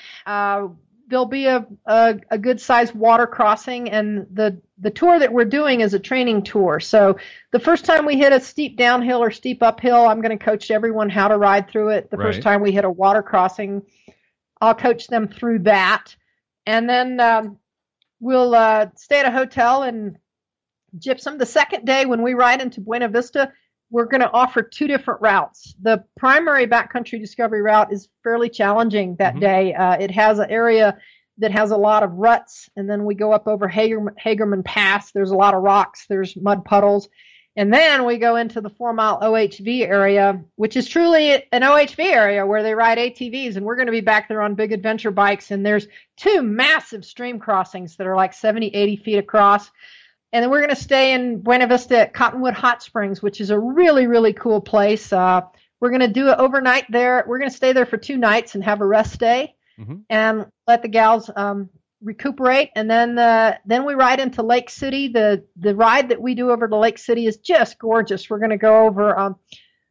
[1.07, 5.45] There'll be a, a, a good sized water crossing and the the tour that we're
[5.45, 6.79] doing is a training tour.
[6.79, 7.17] So
[7.51, 10.71] the first time we hit a steep downhill or steep uphill i'm going to coach
[10.71, 12.09] everyone how to ride through it.
[12.09, 13.83] The first time we hit a water crossing
[14.61, 16.15] i'll coach them through that.
[16.65, 17.57] And then um,
[18.19, 20.17] we'll uh, stay at a hotel in
[20.97, 21.37] gypsum.
[21.37, 23.51] The second day when we ride into buena vista
[23.93, 25.75] we're going to offer two different routes.
[25.83, 29.39] The primary backcountry discovery route is fairly challenging that Mhm.
[29.39, 29.73] day.
[29.75, 30.97] Uh, it has an area
[31.37, 35.11] that has a lot of ruts, and then we go up over Hagerman, Hagerman Pass.
[35.11, 37.07] There's a lot of rocks, there's mud puddles.
[37.55, 42.03] And then we go into the four mile OHV area, which is truly an OHV
[42.11, 43.57] area where they ride ATVs.
[43.57, 45.51] And we're going to be back there on big adventure bikes.
[45.51, 45.87] And there's
[46.17, 49.69] two massive stream crossings that are like 70, 80 feet across.
[50.33, 53.51] And then we're going to stay in Buena Vista at Cottonwood Hot Springs, which is
[53.51, 55.13] a really, really cool place.
[55.13, 55.41] Uh,
[55.79, 57.23] we're going to do it overnight there.
[57.27, 60.03] We're going to stay there for two nights and have a rest day Mhm.
[60.09, 61.69] and let the gals um,
[62.01, 62.69] recuperate.
[62.75, 65.07] And then uh, then we ride into Lake City.
[65.07, 68.29] The the ride that we do over to Lake City is just gorgeous.
[68.29, 69.35] We're going to go over um,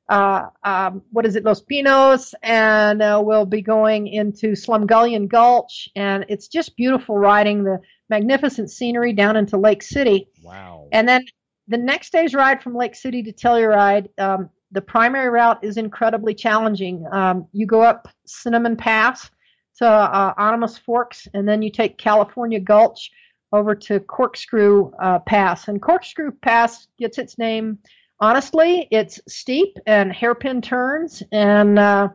[0.09, 5.89] uh, um, what is it, Los Pinos, and uh, we'll be going into Slumgullion Gulch,
[5.97, 7.81] and it's just beautiful riding the
[8.13, 10.29] magnificent scenery down into Lake City.
[10.43, 10.89] Wow.
[10.93, 11.25] And then
[11.67, 16.35] the next day's ride from Lake City to Telluride, um, the primary route is incredibly
[16.35, 17.07] challenging.
[17.11, 19.31] Um, you go up Cinnamon Pass
[19.79, 23.11] to uh, Animas Forks, and then you take California Gulch
[23.51, 25.69] over to Corkscrew uh, Pass.
[25.69, 27.79] And Corkscrew Pass gets its name.
[28.21, 32.09] Honestly, it's steep and hairpin turns, and uh,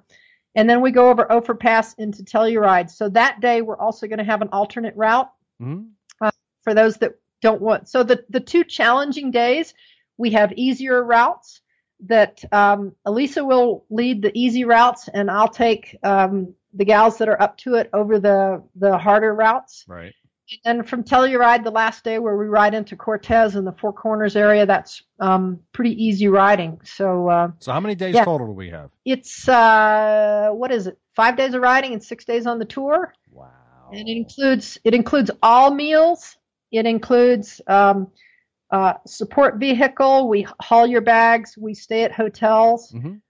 [0.54, 2.90] and then we go over Ophir Pass into Telluride.
[2.90, 5.30] So that day, we're also going to have an alternate route
[5.62, 5.90] Mhm.
[6.64, 7.88] for those that don't want.
[7.88, 9.74] So the the two challenging days,
[10.18, 11.62] we have easier routes
[12.02, 17.30] that um, Alisa will lead the easy routes, and I'll take um, the gals that
[17.30, 19.86] are up to it over the the harder routes.
[19.88, 20.14] Right.
[20.64, 24.38] And from Telluride, the last day where we ride into Cortez in the Four Corners
[24.38, 26.80] area, that's um, pretty easy riding.
[26.86, 28.24] So uh, So how many days Yeah.
[28.26, 28.92] total do we have?
[29.06, 30.98] it's uh, what is it?
[31.16, 33.14] Five days of riding and six days on the tour.
[33.32, 33.50] Wow.
[33.92, 36.38] And it includes it includes all meals.
[36.72, 38.12] It includes um,
[38.72, 40.28] uh, support vehicle.
[40.28, 41.58] We haul your bags.
[41.58, 42.92] We stay at hotels.
[42.92, 43.22] Mhm.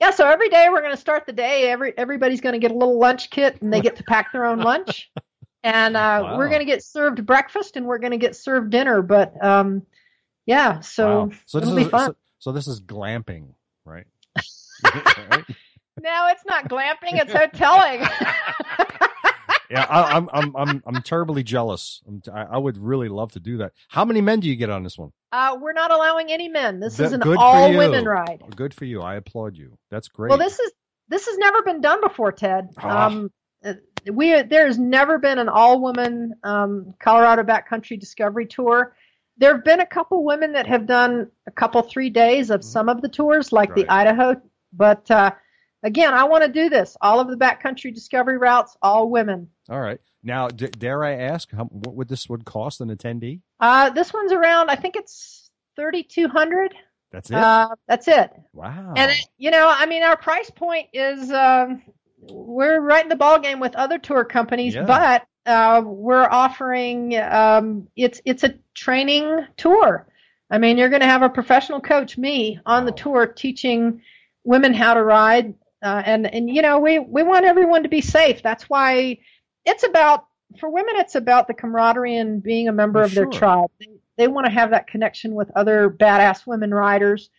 [0.00, 1.68] Yeah, so every day we're going to start the day.
[1.70, 4.44] Every everybody's going to get a little lunch kit, and they get to pack their
[4.44, 5.10] own lunch.
[5.64, 6.38] And uh, Wow.
[6.38, 9.02] we're going to get served breakfast, and we're going to get served dinner.
[9.02, 9.82] But um,
[10.46, 11.30] yeah, so Wow.
[11.46, 12.10] so this it'll is be fun.
[12.10, 13.48] So, so this is glamping,
[13.84, 14.06] right?
[14.84, 15.44] Right?
[16.00, 18.08] no, it's not glamping; it's hoteling.
[19.70, 22.00] Yeah, I, I'm I'm I'm I'm terribly jealous.
[22.06, 23.72] I'm, I, I would really love to do that.
[23.88, 25.10] How many men do you get on this one?
[25.30, 26.80] uh, we're not allowing any men.
[26.80, 28.42] This is an all women ride.
[28.56, 29.02] Good for you.
[29.02, 29.76] I applaud you.
[29.90, 30.30] That's great.
[30.30, 30.72] Well, this is
[31.08, 32.68] this has never been done before, Ted.
[32.78, 33.06] Ah.
[33.06, 33.30] Um,
[33.64, 33.74] uh,
[34.10, 38.96] we there has never been an all woman um, Colorado backcountry discovery tour.
[39.36, 42.64] There have been a couple women that have done a couple three days of Mhm.
[42.64, 44.40] some of the tours, like the Idaho.
[44.72, 45.30] But uh,
[45.82, 46.96] again, I want to do this.
[47.02, 49.48] All of the backcountry discovery routes, all women.
[49.68, 50.00] All right.
[50.22, 53.40] Now, d- dare I ask, how, what would this would cost an attendee?
[53.60, 54.70] Uh, this one's around.
[54.70, 56.74] I think it's thirty two hundred.
[57.12, 57.36] That's it.
[57.36, 58.30] Uh, that's it.
[58.52, 58.94] wow.
[58.96, 61.82] And you know, I mean, our price point is um,
[62.20, 64.84] we're right in the ball game with other tour companies, Yeah.
[64.84, 70.06] but uh, we're offering um, it's it's a training tour.
[70.50, 74.00] I mean, you're going to have a professional coach, me, on the tour teaching
[74.44, 78.00] women how to ride, uh, and and you know, we we want everyone to be
[78.00, 78.42] safe.
[78.42, 79.18] That's why
[79.64, 80.26] it's about
[80.60, 80.94] for women.
[80.96, 83.70] It's about the camaraderie and being a member of their tribe.
[83.78, 87.30] They, they want to have that connection with other badass women riders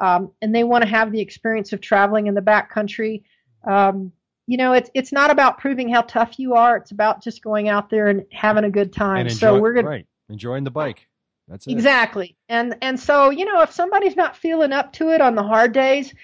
[0.00, 3.22] um, and they want to have the experience of traveling in the backcountry.
[3.66, 4.12] Um,
[4.46, 6.76] you know, it's it's not about proving how tough you are.
[6.76, 9.26] It's about just going out there and having a good time.
[9.26, 11.06] enjoy, so we're gonna right enjoying the bike.
[11.48, 11.72] That's it.
[11.72, 15.42] exactly, and and so you know, if somebody's not feeling up to it on the
[15.42, 16.14] hard days,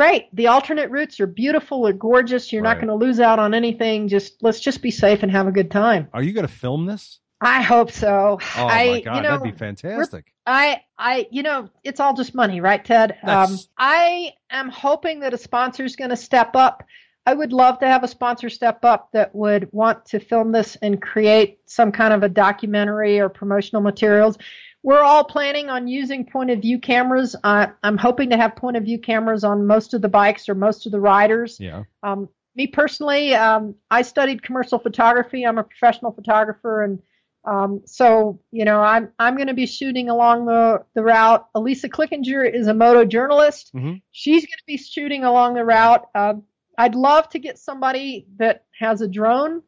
[0.00, 0.34] great.
[0.34, 2.50] The alternate routes are beautiful, they're gorgeous.
[2.50, 4.08] You're not going to lose out on anything.
[4.08, 6.08] Just let's just be safe and have a good time.
[6.14, 7.18] Are you going to film this?
[7.42, 8.38] I hope so.
[8.56, 10.32] Oh I, my god, you know, that'd be fantastic.
[10.46, 13.18] I, I, you know, it's all just money, right, Ted?
[13.24, 16.82] Um, I am hoping that a sponsor is going to step up.
[17.26, 20.76] I would love to have a sponsor step up that would want to film this
[20.80, 24.38] and create some kind of a documentary or promotional materials.
[24.82, 27.36] We're all planning on using point of view cameras.
[27.44, 30.54] Uh, I'm hoping to have point of view cameras on most of the bikes or
[30.54, 31.58] most of the riders.
[31.60, 31.84] Yeah.
[32.02, 35.44] Um, me personally, um, I studied commercial photography.
[35.44, 36.98] I'm a professional photographer, and
[37.44, 41.46] um, so you know, I'm I'm going to be shooting along the the route.
[41.54, 43.72] Alisa Clickenger is a moto journalist.
[43.74, 44.02] Mhm.
[44.12, 46.08] She's going to be shooting along the route.
[46.14, 46.42] Um,
[46.76, 49.62] I'd love to get somebody that has a drone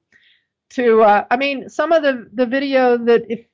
[0.70, 1.02] to.
[1.02, 3.46] Uh, I mean, some of the the video that if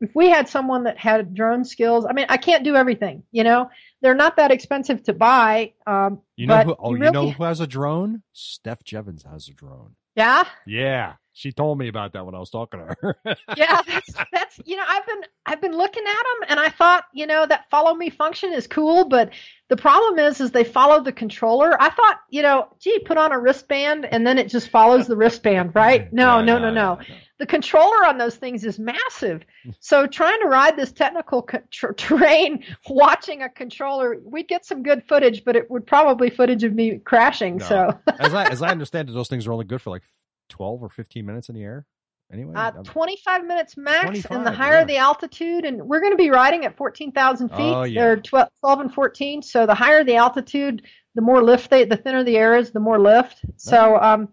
[0.00, 3.22] if we had someone that had drone skills, I mean, I can't do everything.
[3.32, 3.70] You know,
[4.02, 5.72] they're not that expensive to buy.
[5.86, 6.76] Um, You know who?
[6.78, 8.22] Oh, you really- know who has a drone?
[8.32, 9.94] Steph Jeavons has a drone.
[10.16, 13.16] Yeah, Yeah, she told me about that when I was talking to her.
[13.56, 13.80] yeah.
[13.84, 17.26] That's that's you know I've been I've been looking at them and I thought you
[17.26, 19.30] know that follow me function is cool, but
[19.68, 21.80] the problem is is they follow the controller.
[21.80, 25.16] I thought you know gee put on a wristband and then it just follows the
[25.16, 26.12] wristband, right?
[26.12, 26.98] No, no, no, no.
[27.38, 29.42] The controller on those things is massive.
[29.80, 31.48] So trying to ride this technical
[31.96, 36.74] terrain, watching a controller, we'd get some good footage, but it would probably footage of
[36.74, 37.60] me crashing.
[37.60, 37.98] So.
[38.18, 40.02] As I as I understand it, those things are only good for like
[40.48, 41.86] twelve or fifteen minutes in the air.
[42.32, 44.84] Anyway, Uh, 25 minutes max, and the higher yeah.
[44.84, 47.58] the altitude, and we're going to be riding at 14,000 feet.
[47.58, 48.02] Oh, yeah.
[48.02, 49.42] They're 12, 12 and 14.
[49.42, 50.82] So the higher the altitude,
[51.14, 53.44] the more lift they, the thinner the air is, the more lift.
[53.56, 54.28] So um,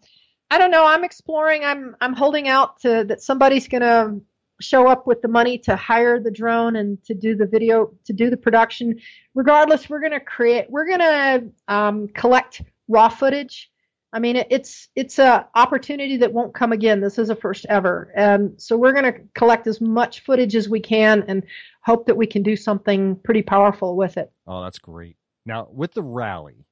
[0.50, 0.86] I don't know.
[0.86, 1.64] I'm exploring.
[1.64, 4.22] I'm I'm holding out to that somebody's going to
[4.60, 8.14] show up with the money to hire the drone and to do the video, to
[8.14, 9.00] do the production.
[9.34, 10.70] Regardless, we're going to create.
[10.70, 13.71] We're going to um, collect raw footage.
[14.14, 17.00] I mean, it's it's a opportunity that won't come again.
[17.00, 20.68] This is a first ever, and so we're going to collect as much footage as
[20.68, 21.44] we can and
[21.84, 24.32] hope that we can do something pretty powerful with it.
[24.46, 25.16] Oh, that's great.
[25.46, 26.66] Now, with the rally,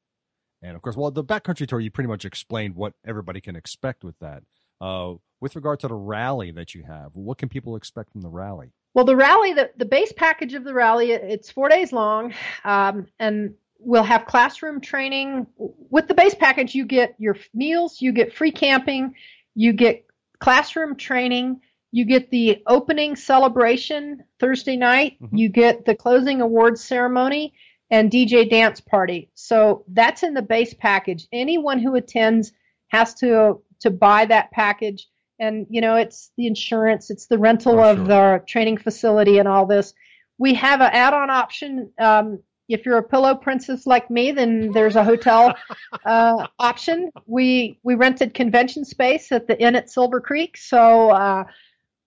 [0.62, 4.04] and of course, well, the backcountry tour, you pretty much explained what everybody can expect
[4.04, 4.44] with that.
[4.82, 8.30] Uh, with regard to the rally that you have, what can people expect from the
[8.30, 8.72] rally?
[8.94, 12.34] Well, the rally, the, the base package of the rally, it's four days long,
[12.66, 15.48] um, and we'll have classroom training.
[15.58, 19.16] With the base package, you get your meals, you get free camping,
[19.56, 20.06] you get
[20.40, 21.62] classroom training,
[21.92, 25.30] you get the opening celebration Thursday night, Mhm.
[25.40, 27.54] you get the closing awards ceremony,
[27.92, 29.30] and DJ dance party.
[29.34, 31.28] So that's in the base package.
[31.34, 32.52] Anyone who attends
[32.90, 35.08] has to to buy that package
[35.40, 38.06] and you know it's the insurance it's the rental Oh, of sure.
[38.08, 39.94] the training facility and all this
[40.38, 42.40] we have an add-on option um,
[42.70, 45.54] if you're a pillow princess like me then there's a hotel
[46.06, 51.44] uh, option we we rented convention space at the inn at silver creek so uh,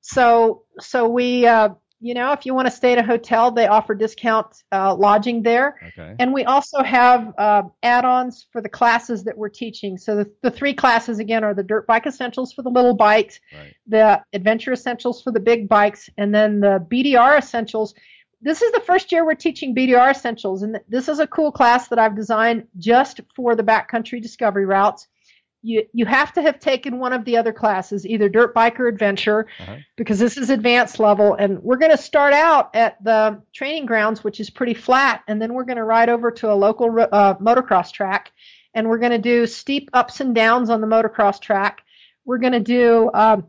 [0.01, 1.69] so so we uh,
[2.01, 5.43] you know if you want to stay at a hotel they offer discount uh, lodging
[5.43, 6.15] there Okay.
[6.19, 9.99] and we also have uh, add-ons for the classes that we're teaching.
[9.99, 13.41] So the, the three classes again are the dirt bike essentials for the little bikes,
[13.53, 13.75] Right.
[13.87, 17.95] the adventure essentials for the big bikes, and then the BDR essentials.
[18.43, 21.89] This is the first year we're teaching BDR essentials, and this is a cool class
[21.89, 25.07] that I've designed just for the backcountry discovery routes.
[25.63, 28.89] You you have to have taken one of the other classes, either dirt bike or
[28.89, 29.77] adventure, Uh-huh.
[29.97, 34.25] because this is advanced level, and we're going to start out at the training grounds,
[34.25, 37.35] which is pretty flat, and then we're going to ride over to a local uh,
[37.35, 38.33] motocross track,
[38.75, 41.83] and we're going to do steep ups and downs on the motocross track.
[42.25, 43.47] We're going to do um,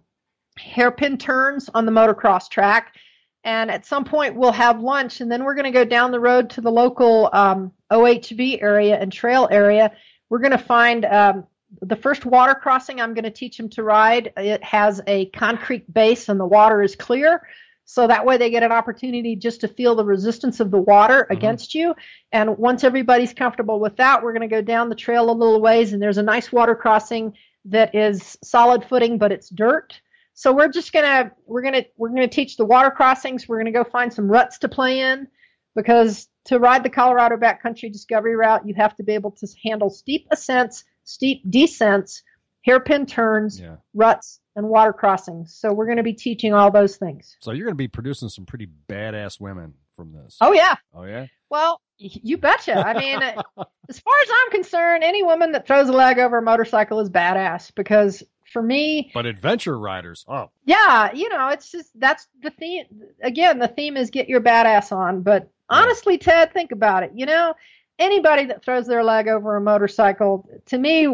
[0.60, 2.96] hairpin turns on the motocross track.
[3.44, 6.20] And at some point, we'll have lunch, and then we're going to go down the
[6.20, 9.92] road to the local um, OHV area and trail area.
[10.30, 11.46] We're going to find um,
[11.82, 14.32] the first water crossing I'm going to teach them to ride.
[14.38, 17.46] It has a concrete base, and the water is clear.
[17.86, 21.28] So that way they get an opportunity just to feel the resistance of the water
[21.30, 21.96] against you.
[22.32, 25.60] And once everybody's comfortable with that, we're going to go down the trail a little
[25.60, 27.34] ways, and there's a nice water crossing
[27.66, 30.00] that is solid footing, but it's dirt.
[30.34, 33.48] So we're just gonna we're gonna we're gonna teach the water crossings.
[33.48, 35.28] We're gonna go find some ruts to play in
[35.76, 39.90] because to ride the Colorado backcountry discovery route, you have to be able to handle
[39.90, 42.24] steep ascents, steep descents,
[42.66, 43.78] hairpin turns, Yeah.
[43.94, 45.56] ruts, and water crossings.
[45.56, 47.36] So we're gonna be teaching all those things.
[47.40, 50.38] So you're going to be producing some pretty badass women from this.
[50.42, 50.76] Oh yeah.
[50.94, 51.28] Oh yeah.
[51.50, 52.76] Well, you betcha.
[52.76, 53.44] I mean, uh,
[53.90, 57.10] as far as I'm concerned, any woman that throws a leg over a motorcycle is
[57.10, 58.24] badass because
[58.54, 60.24] for me, But adventure riders.
[60.30, 62.86] Oh, yeah, you know, it's just that's the theme.
[63.22, 65.22] Again, the theme is get your badass on.
[65.24, 67.12] But honestly, Ted, think about it.
[67.16, 67.54] You know,
[68.00, 71.08] anybody that throws their leg over a motorcycle, to me,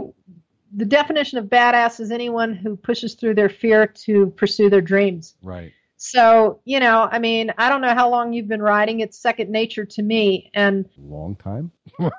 [0.76, 5.34] the definition of badass is anyone who pushes through their fear to pursue their dreams.
[5.42, 5.72] Right.
[6.02, 9.00] So, you know, I mean, I don't know how long you've been riding.
[9.02, 10.50] It's second nature to me.
[10.54, 11.72] And Long time.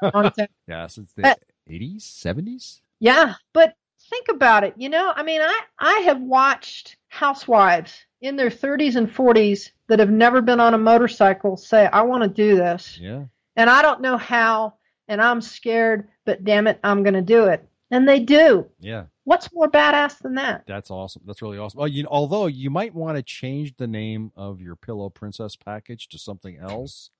[0.02, 1.38] on to- yeah, since the But-
[1.70, 2.80] 80s, 70s.
[2.98, 3.74] yeah, but
[4.10, 4.74] think about it.
[4.76, 9.98] You know, I mean, I, I have watched housewives in their 30s and 40s that
[9.98, 12.98] have never been on a motorcycle say, I want to do this.
[13.00, 13.24] Yeah.
[13.56, 14.74] And I don't know how,
[15.08, 17.66] and I'm scared, but damn it, I'm going to do it.
[17.90, 18.66] And they do.
[18.78, 19.04] Yeah.
[19.24, 20.64] What's more badass than that?
[20.66, 21.22] That's awesome.
[21.26, 21.80] That's really awesome.
[21.80, 26.08] Oh, you although you might want to change the name of your Pillow Princess package
[26.08, 27.10] to something else.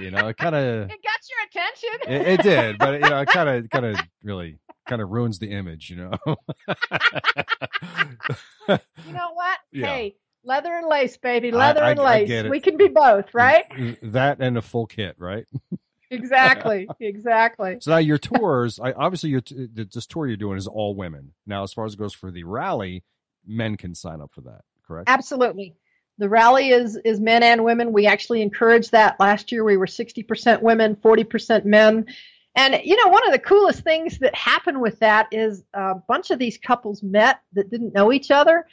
[0.00, 1.90] You know, it kind of It got your attention.
[2.08, 5.38] it, it did, but you know, it kind of kind of really kind of ruins
[5.38, 5.90] the image.
[5.90, 6.36] You know.
[9.06, 9.58] You know what?
[9.72, 9.86] Yeah.
[9.86, 11.50] Hey, leather and lace, baby.
[11.50, 12.44] Leather I- and lace.
[12.50, 13.68] We can be both, mm, right?
[13.70, 15.46] Mm, that and a full kit, right?
[16.10, 16.88] exactly.
[17.00, 17.78] Exactly.
[17.80, 21.32] So now your tours, I, obviously, your t- this tour you're doing is all women.
[21.46, 23.04] Now, as far as it goes for the rally,
[23.46, 25.08] men can sign up for that, correct?
[25.08, 25.74] Absolutely.
[26.18, 27.92] The rally is is men and women.
[27.92, 29.64] We actually encouraged that last year.
[29.64, 32.06] We were 60% women, 40% men.
[32.54, 36.30] And you know, one of the coolest things that happened with that is a bunch
[36.30, 38.66] of these couples met that didn't know each other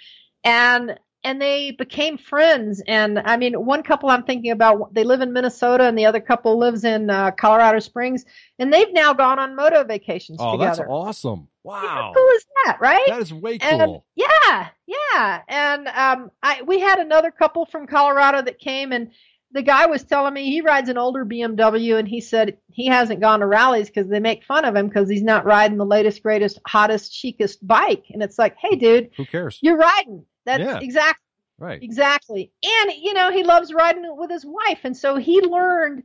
[0.43, 2.81] and and they became friends.
[2.87, 6.21] And I mean, one couple I'm thinking about, they live in Minnesota, and the other
[6.21, 8.23] couple lives in uh, Colorado Springs,
[8.59, 10.55] and they've now gone on moto vacations together.
[10.55, 11.47] Oh, that's together.
[11.65, 11.89] Awesome!
[11.89, 13.03] How Wow, cool is that, right?
[13.07, 14.05] that is way And- cool.
[14.15, 15.41] Yeah, yeah.
[15.47, 19.11] And um, I we had another couple from Colorado that came, and
[19.51, 23.21] the guy was telling me he rides an older BMW, and he said he hasn't
[23.21, 26.21] gone to rallies because they make fun of him because he's not riding the latest,
[26.23, 28.03] greatest, hottest, chicest bike.
[28.11, 29.57] And it's like, hey, dude, Who cares?
[29.61, 30.25] you're riding.
[30.45, 30.79] That's Yeah.
[30.81, 31.21] exactly
[31.57, 31.81] Right.
[31.81, 32.51] exactly.
[32.63, 36.03] And you know, he loves riding with his wife, and so he learned.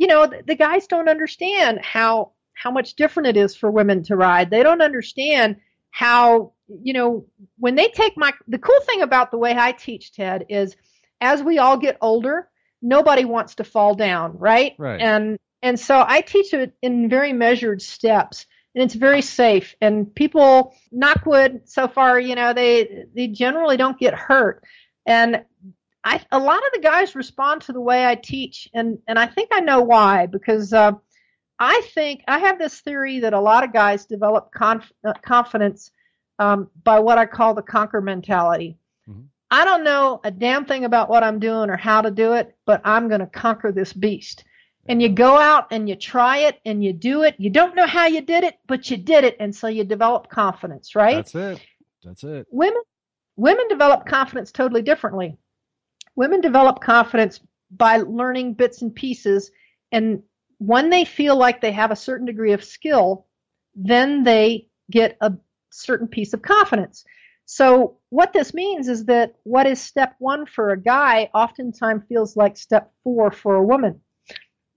[0.00, 2.30] You know, the, the guys don't understand how
[2.60, 4.50] how much different it is for women to ride.
[4.50, 5.56] They don't understand
[5.90, 6.52] how
[6.82, 7.26] you know
[7.58, 10.76] when they take my the cool thing about the way I teach Ted is
[11.20, 12.48] as we all get older
[12.82, 15.00] nobody wants to fall down right Right.
[15.00, 20.14] and and so I teach it in very measured steps and it's very safe and
[20.14, 24.62] people knock wood so far you know they they generally don't get hurt
[25.06, 25.42] and
[26.04, 29.26] I a lot of the guys respond to the way I teach and and I
[29.26, 30.92] think I know why because uh,
[31.58, 35.90] I think I have this theory that a lot of guys develop conf- uh, confidence
[36.38, 38.78] um, by what I call the conquer mentality.
[39.08, 39.26] Mhm.
[39.50, 42.54] I don't know a damn thing about what I'm doing or how to do it,
[42.64, 44.44] but I'm going to conquer this beast.
[44.90, 47.34] And you go out and you try it and you do it.
[47.38, 50.30] You don't know how you did it, but you did it, and so you develop
[50.30, 51.16] confidence, right?
[51.16, 51.60] That's it.
[52.04, 52.46] That's it.
[52.50, 52.80] women
[53.36, 55.36] women develop confidence totally differently.
[56.16, 57.40] Women develop confidence
[57.70, 59.50] by learning bits and pieces
[59.92, 60.22] and
[60.58, 63.26] when they feel like they have a certain degree of skill,
[63.74, 65.32] then they get a
[65.70, 67.04] certain piece of confidence.
[67.46, 72.36] So what this means is that what is step 1 for a guy oftentimes feels
[72.36, 74.00] like step 4 for a woman.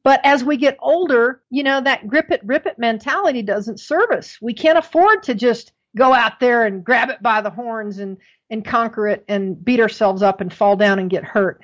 [0.03, 4.09] But as we get older, you know, that grip it, rip it mentality doesn't serve
[4.11, 4.37] us.
[4.41, 8.17] We can't afford to just go out there and grab it by the horns and,
[8.49, 11.61] and conquer it and beat ourselves up and fall down and get hurt.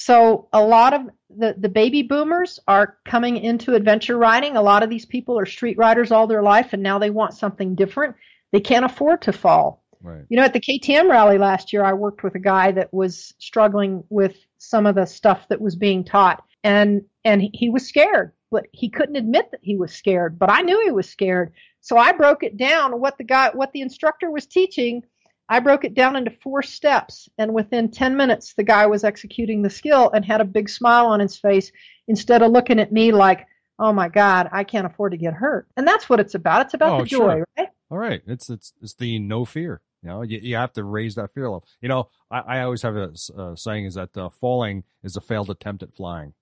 [0.00, 4.56] So a lot of the, the baby boomers are coming into adventure riding.
[4.56, 7.34] A lot of these people are street riders all their life and now they want
[7.34, 8.14] something different.
[8.52, 9.82] They can't afford to fall.
[10.00, 10.24] Right.
[10.28, 13.34] You know, at the KTM rally last year, I worked with a guy that was
[13.40, 17.88] struggling with some of the stuff that was being taught, and and he- he was
[17.88, 20.38] scared, but he couldn't admit that he was scared.
[20.38, 23.00] But I knew he was scared, so I broke it down.
[23.00, 25.02] What the guy, what the instructor was teaching,
[25.48, 29.62] I broke it down into four steps, and within ten minutes, the guy was executing
[29.62, 31.72] the skill and had a big smile on his face
[32.06, 33.46] instead of looking at me like,
[33.78, 36.62] "Oh my God, I can't afford to get hurt." And that's what it's about.
[36.66, 37.46] It's about Oh, the joy, sure.
[37.56, 37.68] right?
[37.90, 38.20] All right.
[38.26, 39.80] It's it's it's the no fear.
[40.02, 41.64] You know, you, you have to raise that fear level.
[41.80, 45.20] You know, I, I always have a uh, saying is that uh, falling is a
[45.20, 46.34] failed attempt at flying.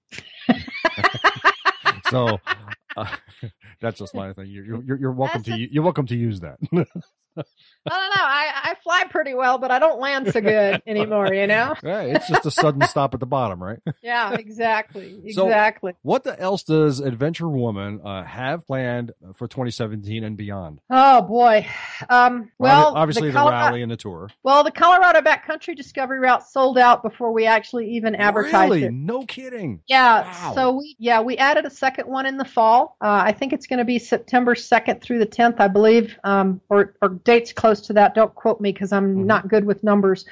[2.11, 2.39] so
[2.97, 3.07] uh,
[3.81, 4.47] that's just my thing.
[4.49, 6.59] You're you're, you're welcome That's to u- you're welcome to use that.
[7.37, 8.25] I don't know.
[8.25, 11.75] I, I fly pretty well, but I don't land so good anymore, you know?
[11.83, 12.17] right.
[12.17, 13.79] It's just a sudden stop at the bottom, right?
[14.03, 15.33] Yeah, exactly.
[15.33, 15.95] So- Exactly.
[16.03, 20.81] What the else does Adventure Woman uh, have planned for 2017 and beyond?
[20.91, 21.67] oh boy.
[22.09, 24.29] Um well Obvi- obviously the, Colorado, rally and the tour.
[24.43, 28.85] Well, the Colorado Backcountry Discovery Route sold out before we actually even advertised really?
[28.85, 28.93] it.
[28.93, 29.81] No kidding.
[29.87, 30.53] Yeah, Wow.
[30.55, 32.97] so we yeah, we added a second one in the fall.
[33.01, 36.61] Uh, I think it's going to be September 2nd through the 10th, I believe, um,
[36.69, 38.15] or or dates close to that.
[38.15, 39.25] Don't quote me because I'm Mhm.
[39.27, 40.25] not good with numbers.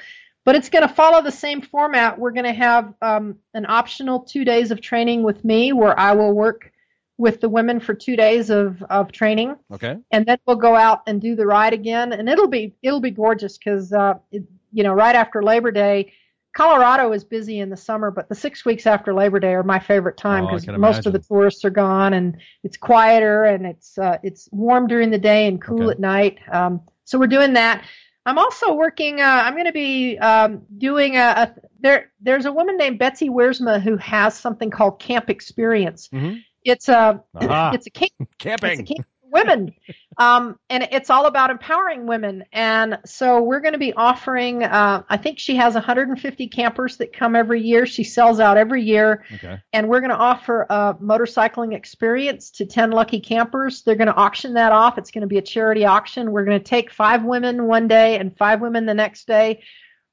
[0.45, 2.19] But it's going to follow the same format.
[2.19, 6.11] We're going to have um, an optional two days of training with me where I
[6.13, 6.71] will work
[7.17, 9.97] with the women for two days of, of training, Okay.
[10.11, 13.11] and then we'll go out and do the ride again, and it'll be it'll be
[13.11, 14.43] gorgeous because uh, it,
[14.73, 16.11] you know right after Labor Day,
[16.55, 19.77] Colorado is busy in the summer, but the six weeks after Labor Day are my
[19.79, 23.65] favorite time Oh, because can most of the tourists are gone and it's quieter and
[23.65, 25.91] it's uh, it's warm during the day and cool Okay.
[25.91, 26.37] at night.
[26.51, 27.83] Um, so we're doing that.
[28.25, 29.19] I'm also working.
[29.21, 32.11] Uh, I'm going to be um, doing a, a there.
[32.21, 36.07] There's a woman named Betsy Wiersma who has something called Camp Experience.
[36.07, 36.39] Mhm.
[36.63, 37.71] It's a Ah.
[37.73, 38.85] it's a camp it's a Camping.
[38.85, 39.05] camp
[39.35, 39.73] women,
[40.17, 42.43] um, and it's all about empowering women.
[42.51, 44.63] And so we're going to be offering.
[44.63, 47.85] Uh, I think she has 150 campers that come every year.
[47.85, 49.59] She sells out every year, Okay.
[49.73, 53.83] and we're going to offer a motorcycling experience to 10 lucky campers.
[53.83, 54.97] They're going to auction that off.
[54.97, 56.31] It's going to be a charity auction.
[56.31, 59.61] We're going to take five women one day and five women the next day.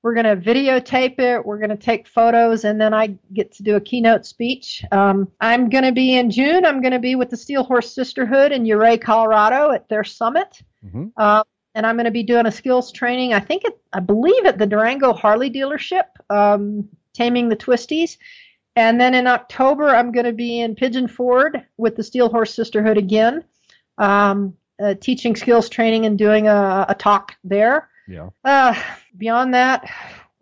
[0.02, 1.46] We're going to videotape it.
[1.46, 4.84] We're going to take photos, and then I get to do a keynote speech.
[4.90, 6.64] Um, I'm going to be in June.
[6.64, 10.62] I'm going to be with the Steel Horse Sisterhood in Ouray, Colorado, at their summit.
[10.82, 11.44] hmm Uh,
[11.74, 13.32] and I'm going to be doing a skills training.
[13.32, 18.18] I think it, I believe at the Durango Harley dealership, um, taming the twisties.
[18.76, 22.54] And then in October, I'm going to be in Pigeon Forge with the Steel Horse
[22.54, 23.44] Sisterhood again,
[23.98, 27.88] um, uh, teaching skills training and doing a, a talk there.
[28.08, 28.30] Yeah.
[28.44, 28.74] Uh,
[29.16, 29.90] beyond that,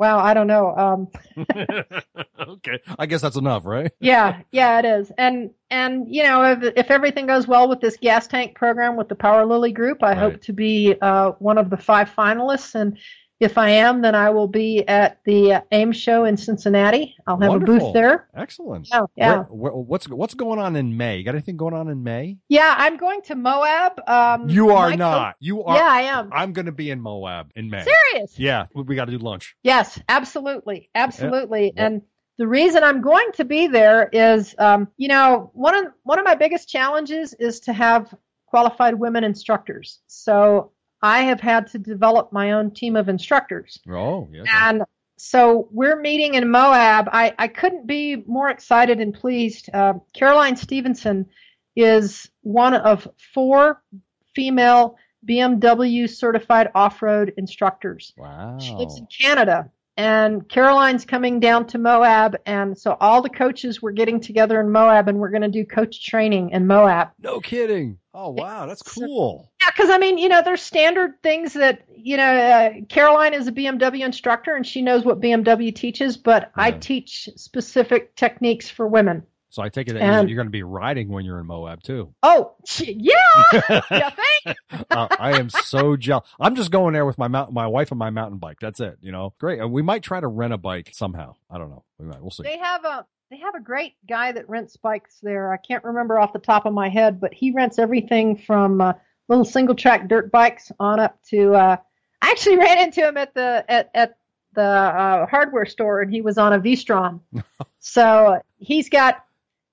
[0.00, 0.74] wow, I don't know.
[0.74, 1.08] Um,
[2.48, 2.80] okay.
[2.98, 3.92] I guess that's enough, right?
[4.00, 5.12] yeah, yeah, it is.
[5.18, 9.08] And and you know, if if everything goes well with this gas tank program with
[9.08, 12.74] the Power Lily Group, I hope to be uh, one of the five finalists.
[12.74, 12.98] And
[13.40, 17.16] if I am, then I will be at the uh, AIM show in Cincinnati.
[17.26, 18.28] I'll have a booth there.
[18.34, 18.88] Excellent.
[18.90, 21.18] Yeah, yeah, Where- where- what's what's going on in May?
[21.18, 22.38] You got anything going on in May?
[22.48, 22.74] yeah.
[22.78, 24.00] I'm going to Moab.
[24.06, 25.36] Um, You are my co- not.
[25.40, 25.76] You are.
[25.76, 26.30] yeah, I am.
[26.32, 27.82] I'm going to be in Moab in May.
[28.12, 28.38] Serious.
[28.38, 29.56] Yeah, we, we got to do lunch.
[29.62, 31.72] Yes, absolutely, absolutely.
[31.74, 31.86] Yeah.
[31.86, 32.02] And
[32.38, 36.24] the reason I'm going to be there is, um, you know, one of one of
[36.24, 38.14] my biggest challenges is to have
[38.46, 40.00] qualified women instructors.
[40.06, 40.72] So
[41.02, 44.42] I have had to develop my own team of instructors, Oh, yeah.
[44.42, 44.50] okay.
[44.54, 44.82] and
[45.16, 47.08] so we're meeting in Moab.
[47.12, 49.68] I, I couldn't be more excited and pleased.
[49.72, 51.26] Uh, Caroline Stevenson
[51.76, 53.82] is one of four
[54.34, 54.96] female
[55.28, 58.12] BMW certified off-road instructors.
[58.16, 58.58] Wow.
[58.58, 59.70] She lives in Canada.
[59.96, 62.36] And Caroline's coming down to Moab.
[62.46, 65.66] And so all the coaches were getting together in Moab and we're going to do
[65.66, 67.08] coach training in Moab.
[67.18, 67.98] No kidding.
[68.14, 68.64] Oh, wow.
[68.64, 69.49] That's cool.
[69.80, 73.52] Because I mean, you know, there's standard things that, you know, uh, Caroline is a
[73.52, 79.22] BMW instructor and she knows what BMW teaches, but I teach specific techniques for women.
[79.48, 81.82] So I take it that And- you're, going to be riding when you're in Moab
[81.82, 82.12] too.
[82.22, 83.14] Oh, yeah.
[83.70, 86.28] uh, I am so jealous.
[86.38, 88.58] I'm just going there with my my wife and my mountain bike.
[88.60, 88.98] That's it.
[89.00, 89.60] You know, great.
[89.60, 91.36] And we might try to rent a bike somehow.
[91.50, 91.84] I don't know.
[91.98, 92.20] We might.
[92.20, 92.42] We'll see.
[92.42, 95.52] They have a they have a great guy that rents bikes there.
[95.52, 98.92] I can't remember off the top of my head, but he rents everything from uh,
[99.30, 101.54] little single track dirt bikes on up to.
[101.54, 101.76] Uh,
[102.20, 104.18] I actually ran into him at the at at
[104.54, 107.22] the uh, hardware store, and he was on a V-Strom.
[107.80, 109.24] so he's got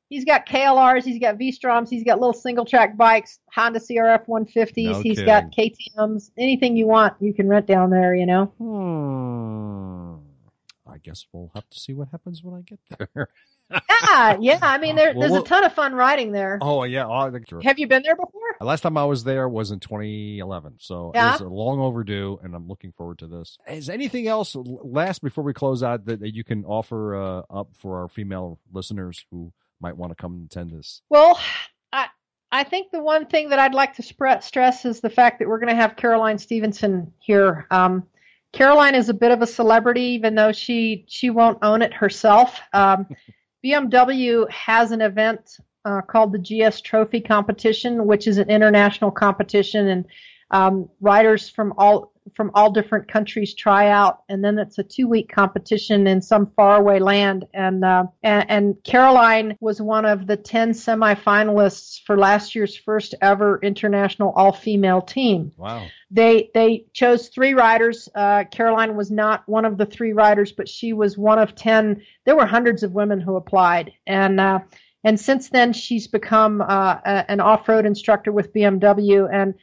[0.08, 4.92] he's got KLRs, he's got V-Stroms, he's got little single track bikes, Honda CRF 150s,
[4.92, 8.16] No he's got KTM's, anything you want, you can rent down there.
[8.16, 8.46] You know.
[8.60, 10.28] Hmm.
[10.90, 13.28] I guess we'll have to see what happens when I get there.
[13.70, 14.60] Yeah, yeah.
[14.62, 16.58] I mean, there, Well, there's we'll- a ton of fun riding there.
[16.62, 17.06] oh yeah.
[17.08, 17.32] Oh,
[17.64, 18.42] Have you been there before?
[18.62, 21.34] Last time I was there was in 2011, so Yeah.
[21.34, 23.58] it's long overdue, and I'm looking forward to this.
[23.68, 27.70] Is anything else last before we close out that, that you can offer uh, up
[27.80, 31.02] for our female listeners who might want to come and attend this?
[31.10, 31.40] Well,
[31.94, 32.08] I
[32.52, 35.48] I think the one thing that I'd like to spre- stress is the fact that
[35.48, 37.68] we're going to have Caroline Stevenson here.
[37.70, 38.08] Um,
[38.54, 42.60] Caroline is a bit of a celebrity, even though she she won't own it herself.
[42.74, 43.06] Um,
[43.66, 46.40] BMW has an event uh, called the
[46.70, 50.06] GS Trophy Competition, which is an international competition, and
[50.52, 55.08] um, riders from all from all different countries try out, and then it's a two
[55.08, 57.46] week competition in some faraway land.
[57.54, 63.16] And, uh, and and Caroline was one of the ten semifinalists for last year's first
[63.22, 65.88] ever international all female team Wow.
[66.12, 68.10] they they chose three riders.
[68.14, 72.02] Uh, Caroline was not one of the three riders, but she was one of ten.
[72.26, 74.60] There were hundreds of women who applied, and uh,
[75.04, 79.28] and since then she's become uh, a, an off-road instructor with BMW.
[79.32, 79.54] And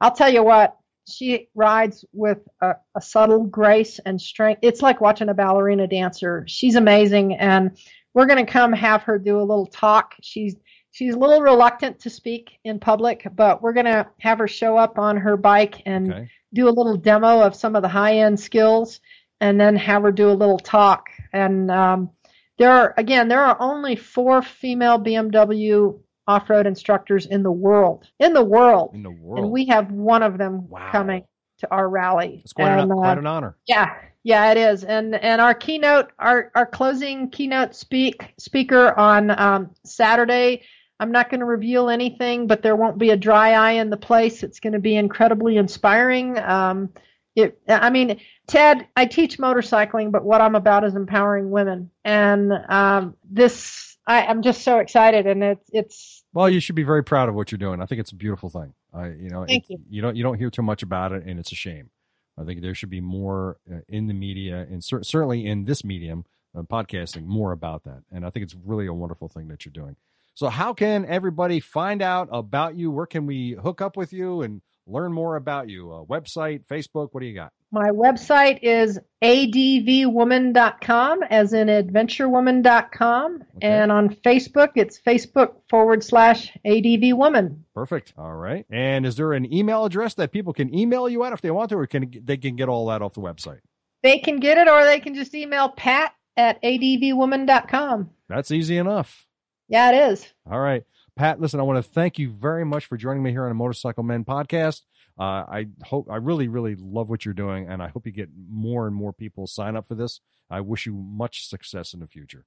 [0.00, 0.76] I'll tell you what,
[1.08, 4.60] she rides with a, a subtle grace and strength.
[4.62, 6.44] It's like watching a ballerina dancer.
[6.46, 7.76] She's amazing, and
[8.14, 10.14] we're going to come have her do a little talk.
[10.22, 10.56] She's
[10.90, 14.76] she's a little reluctant to speak in public, but we're going to have her show
[14.76, 16.30] up on her bike and Okay.
[16.52, 19.00] do a little demo of some of the high end skills
[19.40, 21.06] and then have her do a little talk.
[21.32, 22.10] And um,
[22.58, 28.08] there are, again, there are only four female BMW off-road instructors in the world.
[28.20, 28.92] In the world.
[28.94, 29.44] In the world.
[29.44, 30.90] And we have one of them Wow.
[30.92, 31.24] coming
[31.58, 32.40] to our rally.
[32.44, 33.56] it's quite, And, an, uh, an honor.
[33.66, 33.94] yeah,
[34.24, 34.84] yeah, it is.
[34.84, 40.62] And and our keynote, our our closing keynote speak speaker on um, Saturday.
[41.00, 43.96] I'm not going to reveal anything, but there won't be a dry eye in the
[43.96, 44.44] place.
[44.44, 46.38] It's going to be incredibly inspiring.
[46.38, 46.90] Um,
[47.34, 51.90] it, I mean, Ted, I teach motorcycling, but what I'm about is empowering women.
[52.04, 56.82] And um, this, I, I'm just so excited, and it's it's Well, you should be
[56.82, 57.80] very proud of what you're doing.
[57.80, 58.74] I think it's a beautiful thing.
[58.92, 59.78] I, you know, Thank you.
[59.88, 61.90] You don't you don't hear too much about it, and it's a shame.
[62.38, 65.84] I think there should be more uh, in the media, and cer- certainly in this
[65.84, 66.24] medium,
[66.56, 68.02] uh, podcasting, more about that.
[68.10, 69.96] And I think it's really a wonderful thing that you're doing.
[70.34, 72.90] So, how can everybody find out about you?
[72.90, 75.92] Where can we hook up with you and learn more about you?
[75.92, 77.52] Uh, website, Facebook, what do you got?
[77.72, 83.44] My website is advwoman.com, as in adventurewoman.com.
[83.62, 87.60] And on Facebook, it's Facebook forward slash advwoman.
[87.74, 88.12] Perfect.
[88.18, 88.66] All right.
[88.70, 91.70] And is there an email address that people can email you at if they want
[91.70, 93.60] to, or can they can get all that off the website?
[94.02, 98.10] They can get it or they can just email pat at advwoman.com.
[98.28, 99.26] That's easy enough.
[99.68, 100.28] Yeah, it is.
[100.50, 100.84] All right.
[101.16, 103.54] Pat, listen, I want to thank you very much for joining me here on the
[103.54, 104.82] Motorcycle Men podcast.
[105.18, 108.30] Uh, I hope, I really, really love what you're doing, and I hope you get
[108.48, 110.20] more and more people sign up for this.
[110.50, 112.44] I wish you much success in the future.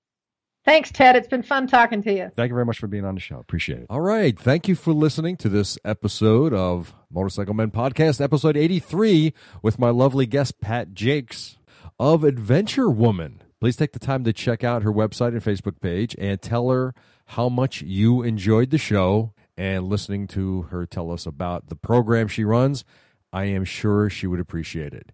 [0.66, 1.16] Thanks, Ted.
[1.16, 2.32] It's been fun talking to you.
[2.36, 3.38] Thank you very much for being on the show.
[3.38, 3.86] Appreciate it.
[3.88, 4.38] All right.
[4.38, 9.32] Thank you for listening to this episode of Motorcycle Men Podcast, episode 83,
[9.62, 11.58] with my lovely guest, Pat Jakes
[12.00, 13.44] of Adventure Woman.
[13.62, 16.96] Please take the time to check out her website and Facebook page and tell her
[17.28, 22.28] how much you enjoyed the show and listening to her tell us about the program
[22.28, 22.84] she runs.
[23.32, 25.12] I am sure she would appreciate it.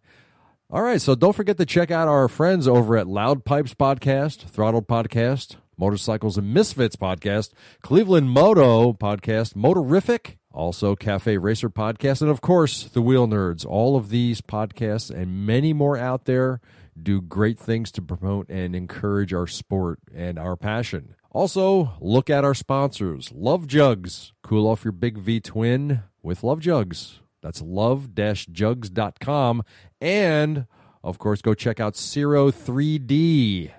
[0.70, 4.50] All right, so don't forget to check out our friends over at Loud Pipes Podcast,
[4.50, 7.52] Throttle Podcast, Motorcycles and Misfits Podcast,
[7.82, 13.66] Cleveland Moto Podcast, Motorific, also Cafe Racer Podcast, and of course, The Wheel Nerds.
[13.66, 16.62] All of these podcasts and many more out there
[17.02, 21.16] do great things to promote and encourage our sport and our passion.
[21.34, 24.34] Also, look at our sponsors Love Jugs.
[24.44, 27.22] Cool off your big V twin with Love Jugs.
[27.42, 29.64] That's love jugs.com.
[30.00, 30.68] And,
[31.04, 33.72] of course, go check out Zero 3D.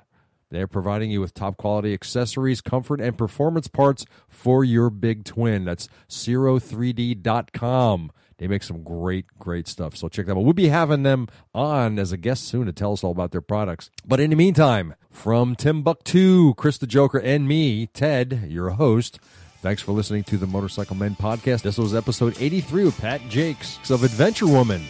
[0.50, 5.64] They're providing you with top quality accessories, comfort, and performance parts for your big twin.
[5.64, 8.12] That's zero3d.com.
[8.42, 9.96] They make some great, great stuff.
[9.96, 10.42] So check them out.
[10.42, 13.40] We'll be having them on as a guest soon to tell us all about their
[13.40, 13.88] products.
[14.04, 19.20] But in the meantime, from Timbuktu, Chris the Joker, and me, Ted, your host,
[19.60, 21.62] thanks for listening to the Motorcycle Men podcast.
[21.62, 24.82] This was episode 83 with Pat Jakes of Adventure Woman.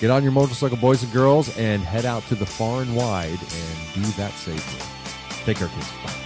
[0.00, 3.28] Get on your motorcycle, boys and girls, and head out to the far and wide
[3.28, 5.44] and do that safely.
[5.44, 5.92] Take care, kids.
[6.04, 6.21] Bye.